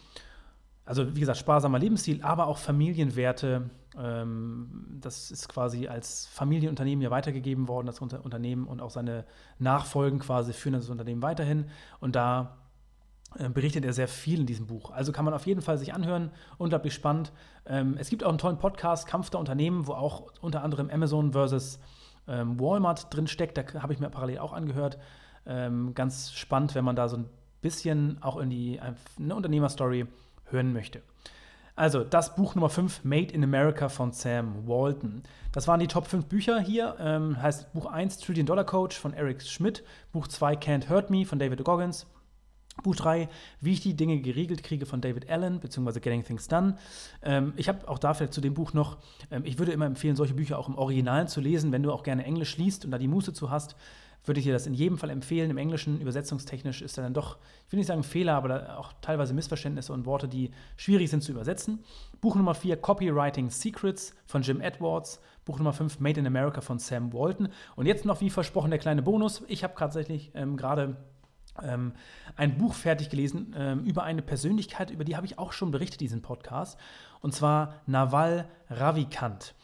Also 0.85 1.15
wie 1.15 1.21
gesagt, 1.21 1.39
sparsamer 1.39 1.79
Lebensstil, 1.79 2.21
aber 2.23 2.47
auch 2.47 2.57
Familienwerte. 2.57 3.69
Ähm, 3.97 4.97
das 4.99 5.31
ist 5.31 5.47
quasi 5.47 5.87
als 5.87 6.25
Familienunternehmen 6.27 7.01
ja 7.01 7.09
weitergegeben 7.09 7.67
worden, 7.67 7.87
das 7.87 8.01
Unternehmen 8.01 8.67
und 8.67 8.81
auch 8.81 8.89
seine 8.89 9.25
Nachfolgen 9.59 10.19
quasi 10.19 10.51
führen 10.51 10.73
das 10.73 10.89
Unternehmen 10.89 11.21
weiterhin. 11.21 11.65
Und 12.01 12.15
da 12.15 12.57
berichtet 13.53 13.85
er 13.85 13.93
sehr 13.93 14.07
viel 14.07 14.41
in 14.41 14.45
diesem 14.45 14.67
Buch. 14.67 14.91
Also 14.91 15.11
kann 15.11 15.25
man 15.25 15.33
auf 15.33 15.47
jeden 15.47 15.61
Fall 15.61 15.77
sich 15.77 15.93
anhören, 15.93 16.31
unglaublich 16.57 16.93
spannend. 16.93 17.31
es 17.97 18.09
gibt 18.09 18.23
auch 18.23 18.29
einen 18.29 18.37
tollen 18.37 18.57
Podcast, 18.57 19.07
Kampf 19.07 19.29
der 19.29 19.39
Unternehmen, 19.39 19.87
wo 19.87 19.93
auch 19.93 20.31
unter 20.41 20.63
anderem 20.63 20.89
Amazon 20.89 21.31
versus 21.31 21.79
ähm, 22.27 22.59
Walmart 22.59 23.13
drin 23.13 23.27
steckt. 23.27 23.57
Da 23.57 23.81
habe 23.81 23.93
ich 23.93 23.99
mir 23.99 24.09
parallel 24.09 24.39
auch 24.39 24.53
angehört. 24.53 24.97
Ähm, 25.45 25.93
ganz 25.93 26.31
spannend, 26.33 26.75
wenn 26.75 26.85
man 26.85 26.95
da 26.95 27.09
so 27.09 27.17
ein 27.17 27.29
bisschen 27.61 28.21
auch 28.21 28.37
in 28.37 28.49
die 28.49 28.79
eine 28.79 29.35
Unternehmerstory 29.35 30.05
hören 30.45 30.73
möchte. 30.73 31.01
Also, 31.75 32.03
das 32.03 32.35
Buch 32.35 32.53
Nummer 32.53 32.69
5, 32.69 33.03
Made 33.03 33.33
in 33.33 33.43
America 33.43 33.89
von 33.89 34.11
Sam 34.11 34.67
Walton. 34.67 35.23
Das 35.51 35.67
waren 35.67 35.79
die 35.79 35.87
Top 35.87 36.05
5 36.05 36.27
Bücher 36.27 36.59
hier. 36.59 36.95
Ähm, 36.99 37.41
heißt 37.41 37.73
Buch 37.73 37.87
1 37.87 38.19
Trillion 38.19 38.45
Dollar 38.45 38.63
Coach 38.63 38.95
von 38.95 39.13
Eric 39.13 39.41
Schmidt, 39.41 39.83
Buch 40.11 40.27
2 40.27 40.53
Can't 40.53 40.89
Hurt 40.89 41.09
Me 41.09 41.25
von 41.25 41.39
David 41.39 41.63
Goggins, 41.63 42.05
Buch 42.81 42.95
3, 42.95 43.29
Wie 43.61 43.73
ich 43.73 43.81
die 43.81 43.95
Dinge 43.95 44.19
geregelt 44.19 44.63
kriege 44.63 44.85
von 44.85 44.99
David 44.99 45.29
Allen, 45.29 45.59
beziehungsweise 45.59 46.01
Getting 46.01 46.23
Things 46.23 46.47
Done. 46.47 46.77
Ähm, 47.21 47.53
ich 47.55 47.69
habe 47.69 47.87
auch 47.87 47.99
dafür 47.99 48.31
zu 48.31 48.41
dem 48.41 48.53
Buch 48.53 48.73
noch, 48.73 48.97
ähm, 49.29 49.43
ich 49.45 49.59
würde 49.59 49.71
immer 49.71 49.85
empfehlen, 49.85 50.15
solche 50.15 50.33
Bücher 50.33 50.57
auch 50.57 50.67
im 50.67 50.75
Original 50.75 51.27
zu 51.27 51.39
lesen, 51.39 51.71
wenn 51.71 51.83
du 51.83 51.91
auch 51.91 52.03
gerne 52.03 52.25
Englisch 52.25 52.57
liest 52.57 52.85
und 52.85 52.91
da 52.91 52.97
die 52.97 53.07
Muße 53.07 53.33
zu 53.33 53.51
hast, 53.51 53.75
würde 54.25 54.39
ich 54.39 54.45
dir 54.45 54.53
das 54.53 54.67
in 54.67 54.73
jedem 54.73 54.97
Fall 54.97 55.09
empfehlen. 55.09 55.51
Im 55.51 55.57
Englischen 55.57 55.99
übersetzungstechnisch 55.99 56.81
ist 56.81 56.97
da 56.97 57.01
dann 57.01 57.13
doch, 57.13 57.37
ich 57.65 57.71
will 57.71 57.77
nicht 57.77 57.87
sagen 57.87 58.03
Fehler, 58.03 58.35
aber 58.35 58.79
auch 58.79 58.93
teilweise 59.01 59.33
Missverständnisse 59.33 59.91
und 59.91 60.05
Worte, 60.05 60.27
die 60.27 60.51
schwierig 60.77 61.09
sind 61.09 61.23
zu 61.23 61.31
übersetzen. 61.31 61.83
Buch 62.21 62.35
Nummer 62.35 62.55
4, 62.55 62.77
Copywriting 62.77 63.49
Secrets 63.49 64.15
von 64.25 64.41
Jim 64.41 64.61
Edwards. 64.61 65.19
Buch 65.45 65.57
Nummer 65.57 65.73
5, 65.73 65.99
Made 65.99 66.21
in 66.21 66.27
America 66.27 66.61
von 66.61 66.79
Sam 66.79 67.11
Walton. 67.11 67.49
Und 67.75 67.85
jetzt 67.85 68.05
noch, 68.05 68.21
wie 68.21 68.29
versprochen, 68.29 68.69
der 68.69 68.79
kleine 68.79 69.01
Bonus. 69.01 69.43
Ich 69.47 69.63
habe 69.63 69.73
tatsächlich 69.77 70.31
ähm, 70.35 70.55
gerade 70.55 70.95
ähm, 71.61 71.93
ein 72.35 72.57
Buch 72.57 72.73
fertig 72.73 73.09
gelesen 73.09 73.53
ähm, 73.57 73.83
über 73.85 74.03
eine 74.03 74.21
Persönlichkeit, 74.21 74.91
über 74.91 75.03
die 75.03 75.15
habe 75.15 75.25
ich 75.25 75.37
auch 75.37 75.53
schon 75.53 75.71
berichtet, 75.71 75.99
diesen 76.01 76.21
Podcast. 76.21 76.79
Und 77.21 77.33
zwar 77.33 77.75
Naval 77.85 78.47
Ravikant. 78.69 79.55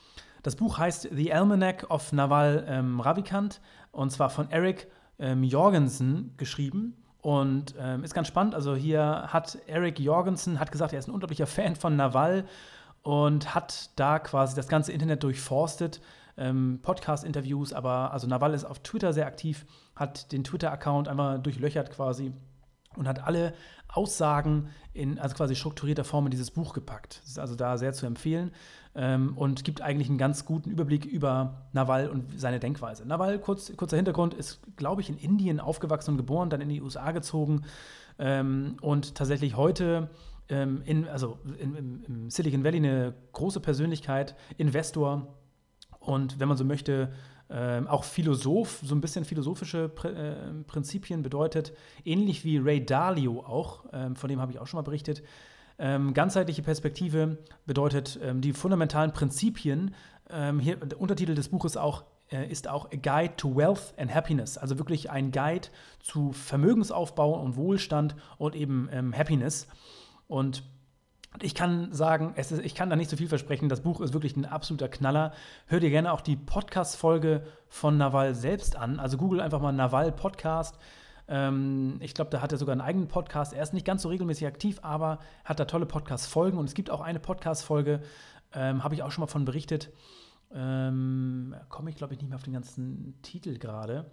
Das 0.43 0.55
Buch 0.55 0.77
heißt 0.77 1.09
The 1.11 1.33
Almanac 1.33 1.89
of 1.89 2.11
Naval 2.13 2.65
ähm, 2.67 2.99
Ravikant 2.99 3.59
und 3.91 4.11
zwar 4.11 4.29
von 4.29 4.49
Eric 4.51 4.87
ähm, 5.19 5.43
Jorgensen 5.43 6.33
geschrieben. 6.37 6.95
Und 7.21 7.75
ähm, 7.77 8.05
ist 8.05 8.13
ganz 8.13 8.29
spannend. 8.29 8.55
Also 8.55 8.75
hier 8.75 9.25
hat 9.27 9.57
Eric 9.67 9.99
Jorgensen 9.99 10.57
hat 10.57 10.71
gesagt, 10.71 10.93
er 10.93 10.99
ist 10.99 11.09
ein 11.09 11.11
unglaublicher 11.11 11.47
Fan 11.47 11.75
von 11.75 11.97
Naval 11.97 12.45
und 13.01 13.53
hat 13.53 13.89
da 13.97 14.19
quasi 14.19 14.55
das 14.55 14.69
ganze 14.69 14.93
Internet 14.93 15.23
durchforstet, 15.23 15.99
ähm, 16.39 16.79
Podcast-Interviews, 16.81 17.73
aber 17.73 18.11
also 18.11 18.25
Naval 18.27 18.53
ist 18.53 18.65
auf 18.65 18.79
Twitter 18.79 19.13
sehr 19.13 19.27
aktiv, 19.27 19.65
hat 19.95 20.31
den 20.31 20.43
Twitter-Account 20.43 21.07
einmal 21.07 21.39
durchlöchert 21.39 21.91
quasi 21.91 22.31
und 22.95 23.07
hat 23.07 23.23
alle 23.23 23.53
Aussagen 23.87 24.69
in 24.93 25.19
also 25.19 25.35
quasi 25.35 25.55
strukturierter 25.55 26.03
Form 26.03 26.25
in 26.25 26.31
dieses 26.31 26.51
Buch 26.51 26.73
gepackt. 26.73 27.19
Das 27.23 27.31
ist 27.31 27.39
also 27.39 27.55
da 27.55 27.77
sehr 27.77 27.93
zu 27.93 28.05
empfehlen 28.05 28.51
ähm, 28.95 29.37
und 29.37 29.63
gibt 29.63 29.81
eigentlich 29.81 30.09
einen 30.09 30.17
ganz 30.17 30.45
guten 30.45 30.71
Überblick 30.71 31.05
über 31.05 31.67
Nawal 31.73 32.09
und 32.09 32.39
seine 32.39 32.59
Denkweise. 32.59 33.07
Nawal, 33.07 33.39
kurz, 33.39 33.75
kurzer 33.75 33.97
Hintergrund, 33.97 34.33
ist, 34.33 34.61
glaube 34.77 35.01
ich, 35.01 35.09
in 35.09 35.17
Indien 35.17 35.59
aufgewachsen 35.59 36.11
und 36.11 36.17
geboren, 36.17 36.49
dann 36.49 36.61
in 36.61 36.69
die 36.69 36.81
USA 36.81 37.11
gezogen 37.11 37.63
ähm, 38.17 38.77
und 38.81 39.15
tatsächlich 39.15 39.55
heute 39.55 40.09
ähm, 40.49 40.81
in, 40.85 41.07
also 41.07 41.39
in, 41.59 42.03
im 42.05 42.29
Silicon 42.29 42.63
Valley 42.63 42.77
eine 42.77 43.13
große 43.33 43.59
Persönlichkeit, 43.59 44.35
Investor 44.57 45.38
und 45.99 46.39
wenn 46.39 46.47
man 46.47 46.57
so 46.57 46.65
möchte, 46.65 47.11
ähm, 47.51 47.87
auch 47.87 48.03
Philosoph, 48.03 48.79
so 48.83 48.93
ein 48.93 49.01
bisschen 49.01 49.25
philosophische 49.25 49.89
Pr 49.89 50.09
äh, 50.09 50.35
Prinzipien 50.67 51.23
bedeutet, 51.23 51.73
ähnlich 52.05 52.45
wie 52.45 52.57
Ray 52.57 52.85
Dalio 52.85 53.39
auch, 53.39 53.85
ähm, 53.91 54.15
von 54.15 54.29
dem 54.29 54.39
habe 54.39 54.51
ich 54.51 54.59
auch 54.59 54.67
schon 54.67 54.77
mal 54.77 54.83
berichtet. 54.83 55.23
Ähm, 55.79 56.13
ganzheitliche 56.13 56.61
Perspektive 56.61 57.37
bedeutet 57.65 58.19
ähm, 58.21 58.41
die 58.41 58.53
fundamentalen 58.53 59.13
Prinzipien. 59.13 59.95
Ähm, 60.29 60.59
hier, 60.59 60.75
der 60.75 60.99
Untertitel 60.99 61.33
des 61.33 61.49
Buches 61.49 61.77
auch, 61.77 62.03
äh, 62.31 62.47
ist 62.51 62.67
auch 62.67 62.91
A 62.91 62.97
Guide 62.97 63.35
to 63.37 63.55
Wealth 63.55 63.93
and 63.97 64.13
Happiness, 64.13 64.57
also 64.57 64.77
wirklich 64.77 65.09
ein 65.09 65.31
Guide 65.31 65.69
zu 66.01 66.33
Vermögensaufbau 66.33 67.41
und 67.41 67.55
Wohlstand 67.55 68.15
und 68.37 68.55
eben 68.55 68.89
ähm, 68.91 69.17
Happiness. 69.17 69.67
Und 70.27 70.63
ich 71.41 71.55
kann 71.55 71.93
sagen, 71.93 72.33
ist, 72.35 72.51
ich 72.51 72.75
kann 72.75 72.89
da 72.89 72.95
nicht 72.95 73.09
so 73.09 73.17
viel 73.17 73.27
versprechen. 73.27 73.69
Das 73.69 73.81
Buch 73.81 74.01
ist 74.01 74.13
wirklich 74.13 74.35
ein 74.35 74.45
absoluter 74.45 74.89
Knaller. 74.89 75.33
Hör 75.67 75.79
dir 75.79 75.89
gerne 75.89 76.11
auch 76.11 76.21
die 76.21 76.35
Podcast-Folge 76.35 77.43
von 77.67 77.97
Naval 77.97 78.35
selbst 78.35 78.75
an. 78.75 78.99
Also 78.99 79.17
google 79.17 79.39
einfach 79.39 79.61
mal 79.61 79.71
Naval 79.71 80.11
Podcast. 80.11 80.77
Ähm, 81.27 81.97
ich 81.99 82.15
glaube, 82.15 82.31
da 82.31 82.41
hat 82.41 82.51
er 82.51 82.57
sogar 82.57 82.73
einen 82.73 82.81
eigenen 82.81 83.07
Podcast. 83.07 83.53
Er 83.53 83.61
ist 83.61 83.73
nicht 83.73 83.85
ganz 83.85 84.01
so 84.01 84.09
regelmäßig 84.09 84.47
aktiv, 84.47 84.79
aber 84.81 85.19
hat 85.45 85.59
da 85.59 85.65
tolle 85.65 85.85
Podcast-Folgen. 85.85 86.57
Und 86.57 86.65
es 86.65 86.73
gibt 86.73 86.89
auch 86.89 87.01
eine 87.01 87.19
Podcast-Folge, 87.19 88.01
ähm, 88.53 88.83
habe 88.83 88.95
ich 88.95 89.03
auch 89.03 89.11
schon 89.11 89.21
mal 89.21 89.27
von 89.27 89.45
berichtet. 89.45 89.91
Ähm, 90.51 91.55
Komme 91.69 91.91
ich, 91.91 91.95
glaube 91.95 92.15
ich, 92.15 92.19
nicht 92.19 92.29
mehr 92.29 92.37
auf 92.37 92.43
den 92.43 92.53
ganzen 92.53 93.21
Titel 93.21 93.59
gerade. 93.59 94.11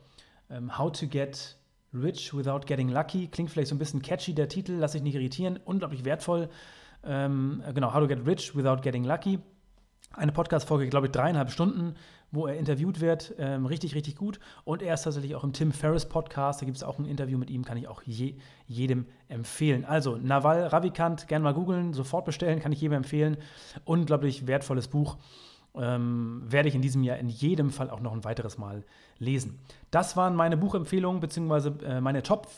Ähm, 0.51 0.79
How 0.79 0.93
to 0.93 1.07
Get 1.07 1.57
Rich 1.95 2.37
Without 2.37 2.67
Getting 2.67 2.91
Lucky. 2.91 3.29
Klingt 3.29 3.51
vielleicht 3.51 3.71
so 3.71 3.75
ein 3.75 3.79
bisschen 3.79 4.03
catchy, 4.03 4.35
der 4.35 4.49
Titel. 4.49 4.73
Lass 4.73 4.93
sich 4.93 5.03
nicht 5.03 5.15
irritieren. 5.15 5.59
Unglaublich 5.65 6.05
wertvoll. 6.05 6.51
Ähm, 7.07 7.63
genau, 7.75 7.95
How 7.95 8.01
to 8.01 8.09
Get 8.09 8.27
Rich 8.27 8.57
Without 8.57 8.83
Getting 8.83 9.05
Lucky. 9.05 9.39
Eine 10.13 10.33
Podcast-Folge, 10.33 10.89
glaube 10.89 11.07
ich, 11.07 11.13
dreieinhalb 11.13 11.51
Stunden, 11.51 11.95
wo 12.31 12.47
er 12.47 12.57
interviewt 12.57 13.01
wird. 13.01 13.35
Ähm, 13.39 13.67
richtig, 13.67 13.95
richtig 13.95 14.17
gut. 14.17 14.41
Und 14.65 14.83
er 14.83 14.95
ist 14.95 15.03
tatsächlich 15.03 15.35
auch 15.35 15.45
im 15.45 15.53
Tim 15.53 15.73
Ferriss 15.73 16.07
Podcast. 16.07 16.61
Da 16.61 16.65
gibt 16.65 16.77
es 16.77 16.83
auch 16.83 16.99
ein 16.99 17.05
Interview 17.05 17.39
mit 17.39 17.51
ihm, 17.51 17.65
kann 17.65 17.77
ich 17.77 17.87
auch 17.87 18.03
je, 18.03 18.35
jedem 18.67 19.07
empfehlen. 19.29 19.85
Also, 19.85 20.17
Naval 20.17 20.67
Ravikant, 20.67 21.29
gerne 21.29 21.43
mal 21.43 21.55
googeln, 21.55 21.93
sofort 21.93 22.25
bestellen, 22.25 22.61
kann 22.61 22.73
ich 22.73 22.81
jedem 22.81 22.97
empfehlen. 22.97 23.37
Unglaublich 23.85 24.47
wertvolles 24.47 24.89
Buch. 24.89 25.19
Ähm, 25.75 26.43
werde 26.47 26.71
ich 26.71 26.75
in 26.75 26.81
diesem 26.81 27.03
Jahr 27.03 27.19
in 27.19 27.29
jedem 27.29 27.71
Fall 27.71 27.91
auch 27.91 28.01
noch 28.01 28.15
ein 28.15 28.25
weiteres 28.25 28.57
Mal 28.57 28.85
lesen. 29.19 29.59
Das 29.91 30.17
waren 30.17 30.35
meine 30.35 30.57
Buchempfehlungen, 30.57 31.21
beziehungsweise 31.21 31.77
äh, 31.85 32.01
meine 32.01 32.23
Top, 32.23 32.49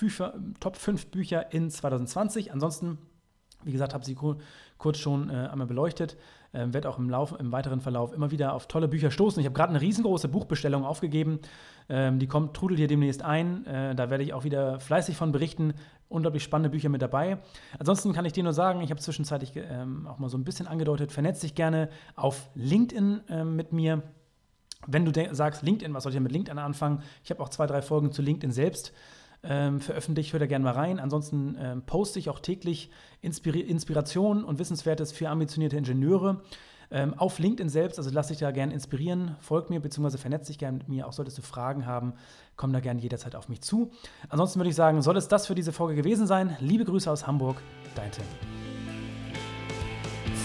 Top 0.61 0.77
5 0.77 1.07
Bücher 1.07 1.53
in 1.53 1.69
2020. 1.69 2.53
Ansonsten 2.53 2.99
wie 3.65 3.73
gesagt, 3.73 3.95
habe 3.95 4.05
sie 4.05 4.17
kurz 4.79 4.99
schon 4.99 5.31
äh, 5.31 5.49
einmal 5.51 5.67
beleuchtet. 5.67 6.17
Äh, 6.53 6.73
werde 6.73 6.89
auch 6.89 6.99
im, 6.99 7.11
Lauf, 7.11 7.35
im 7.39 7.53
weiteren 7.53 7.81
Verlauf 7.81 8.13
immer 8.13 8.31
wieder 8.31 8.55
auf 8.55 8.69
tolle 8.69 8.89
Bücher 8.89 9.11
stoßen. 9.11 9.41
Ich 9.41 9.47
habe 9.47 9.55
gerade 9.55 9.71
eine 9.71 9.81
riesengroße 9.81 10.29
Buchbestellung 10.29 10.85
aufgegeben. 10.85 11.41
Ähm, 11.89 12.19
die 12.19 12.27
kommt, 12.27 12.55
trudelt 12.55 12.79
hier 12.79 12.89
demnächst 12.89 13.23
ein. 13.23 13.67
Äh, 13.67 13.95
da 13.95 14.11
werde 14.11 14.25
ich 14.25 14.33
auch 14.33 14.45
wieder 14.45 14.81
fleißig 14.81 15.17
von 15.17 15.33
berichten. 15.33 15.75
Unglaublich 16.09 16.43
spannende 16.43 16.71
Bücher 16.71 16.89
mit 16.89 17.03
dabei. 17.03 17.39
Ansonsten 17.79 18.13
kann 18.13 18.25
ich 18.25 18.33
dir 18.33 18.45
nur 18.45 18.55
sagen, 18.55 18.81
ich 18.81 18.91
habe 18.91 19.01
zwischenzeitlich 19.01 19.53
ähm, 19.57 20.07
auch 20.07 20.19
mal 20.19 20.31
so 20.31 20.39
ein 20.39 20.45
bisschen 20.45 20.67
angedeutet, 20.67 21.13
vernetz 21.13 21.41
dich 21.41 21.55
gerne 21.55 21.91
auf 22.17 22.49
LinkedIn 22.55 23.21
ähm, 23.29 23.57
mit 23.57 23.73
mir. 23.73 24.03
Wenn 24.87 25.05
du 25.05 25.35
sagst, 25.35 25.63
LinkedIn, 25.63 25.93
was 25.93 26.05
soll 26.05 26.13
ich 26.13 26.17
denn 26.17 26.23
mit 26.23 26.33
LinkedIn 26.33 26.59
anfangen? 26.59 27.03
Ich 27.25 27.31
habe 27.31 27.43
auch 27.43 27.49
zwei, 27.51 27.67
drei 27.67 27.83
Folgen 27.83 28.13
zu 28.13 28.23
LinkedIn 28.23 28.53
selbst 28.53 28.95
ähm, 29.43 29.81
veröffentlicht. 29.81 30.33
Hört 30.33 30.43
da 30.43 30.47
gerne 30.47 30.65
mal 30.65 30.75
rein. 30.75 30.99
Ansonsten 30.99 31.57
ähm, 31.61 31.83
poste 31.83 32.19
ich 32.19 32.31
auch 32.31 32.41
täglich 32.41 32.91
Inspir 33.21 33.55
Inspiration 33.55 34.45
und 34.45 34.59
Wissenswertes 34.59 35.13
für 35.13 35.29
ambitionierte 35.29 35.77
Ingenieure. 35.77 36.43
Ähm, 36.91 37.13
auf 37.19 37.39
LinkedIn 37.39 37.69
selbst, 37.69 37.99
also 37.99 38.09
lass 38.11 38.29
dich 38.29 38.39
da 38.39 38.51
gerne 38.51 38.73
inspirieren, 38.73 39.37
folg 39.41 39.69
mir 39.69 39.79
bzw. 39.79 40.17
vernetz 40.17 40.47
dich 40.47 40.59
gerne 40.59 40.79
mit 40.79 40.89
mir. 40.89 41.07
Auch 41.07 41.13
solltest 41.13 41.37
du 41.37 41.43
Fragen 41.43 41.85
haben, 41.85 42.15
komm 42.57 42.73
da 42.73 42.81
gerne 42.81 43.01
jederzeit 43.01 43.37
auf 43.37 43.51
mich 43.51 43.61
zu. 43.61 43.91
Ansonsten 44.31 44.59
würde 44.59 44.71
ich 44.71 44.77
sagen, 44.77 45.03
soll 45.03 45.19
es 45.19 45.29
das 45.29 45.47
für 45.47 45.55
diese 45.55 45.73
Folge 45.73 45.97
gewesen 45.97 46.27
sein. 46.27 46.57
Liebe 46.61 46.87
Grüße 46.87 47.11
aus 47.11 47.27
Hamburg, 47.27 47.61
dein 47.95 48.11
Tim. 48.11 48.25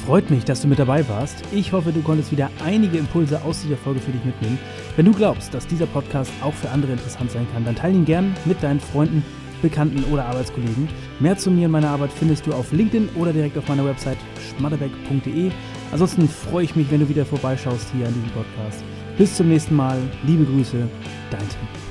Freut 0.05 0.29
mich, 0.29 0.43
dass 0.43 0.61
du 0.61 0.67
mit 0.67 0.79
dabei 0.79 1.07
warst. 1.07 1.37
Ich 1.53 1.71
hoffe, 1.71 1.93
du 1.93 2.01
konntest 2.01 2.29
wieder 2.33 2.49
einige 2.61 2.97
Impulse 2.97 3.41
aus 3.43 3.61
dieser 3.61 3.77
Folge 3.77 4.01
für 4.01 4.11
dich 4.11 4.25
mitnehmen. 4.25 4.59
Wenn 4.95 5.05
du 5.05 5.11
glaubst, 5.11 5.53
dass 5.53 5.65
dieser 5.65 5.87
Podcast 5.87 6.31
auch 6.43 6.53
für 6.53 6.69
andere 6.69 6.91
interessant 6.91 7.31
sein 7.31 7.47
kann, 7.51 7.65
dann 7.65 7.75
teile 7.75 7.95
ihn 7.95 8.05
gern 8.05 8.35
mit 8.45 8.61
deinen 8.61 8.79
Freunden, 8.79 9.25
Bekannten 9.63 10.03
oder 10.11 10.25
Arbeitskollegen. 10.25 10.87
Mehr 11.19 11.37
zu 11.37 11.49
mir 11.49 11.65
und 11.65 11.71
meiner 11.71 11.89
Arbeit 11.89 12.11
findest 12.11 12.45
du 12.45 12.53
auf 12.53 12.71
LinkedIn 12.71 13.09
oder 13.15 13.33
direkt 13.33 13.57
auf 13.57 13.67
meiner 13.67 13.85
Website 13.85 14.17
schmatterbeck.de. 14.49 15.51
Ansonsten 15.91 16.27
freue 16.29 16.65
ich 16.65 16.75
mich, 16.75 16.91
wenn 16.91 16.99
du 16.99 17.09
wieder 17.09 17.25
vorbeischaust 17.25 17.87
hier 17.95 18.07
an 18.07 18.13
diesem 18.13 18.29
Podcast. 18.31 18.83
Bis 19.17 19.35
zum 19.35 19.49
nächsten 19.49 19.75
Mal. 19.75 19.97
Liebe 20.27 20.43
Grüße, 20.43 20.87
dein 21.31 21.39
Tim. 21.39 21.82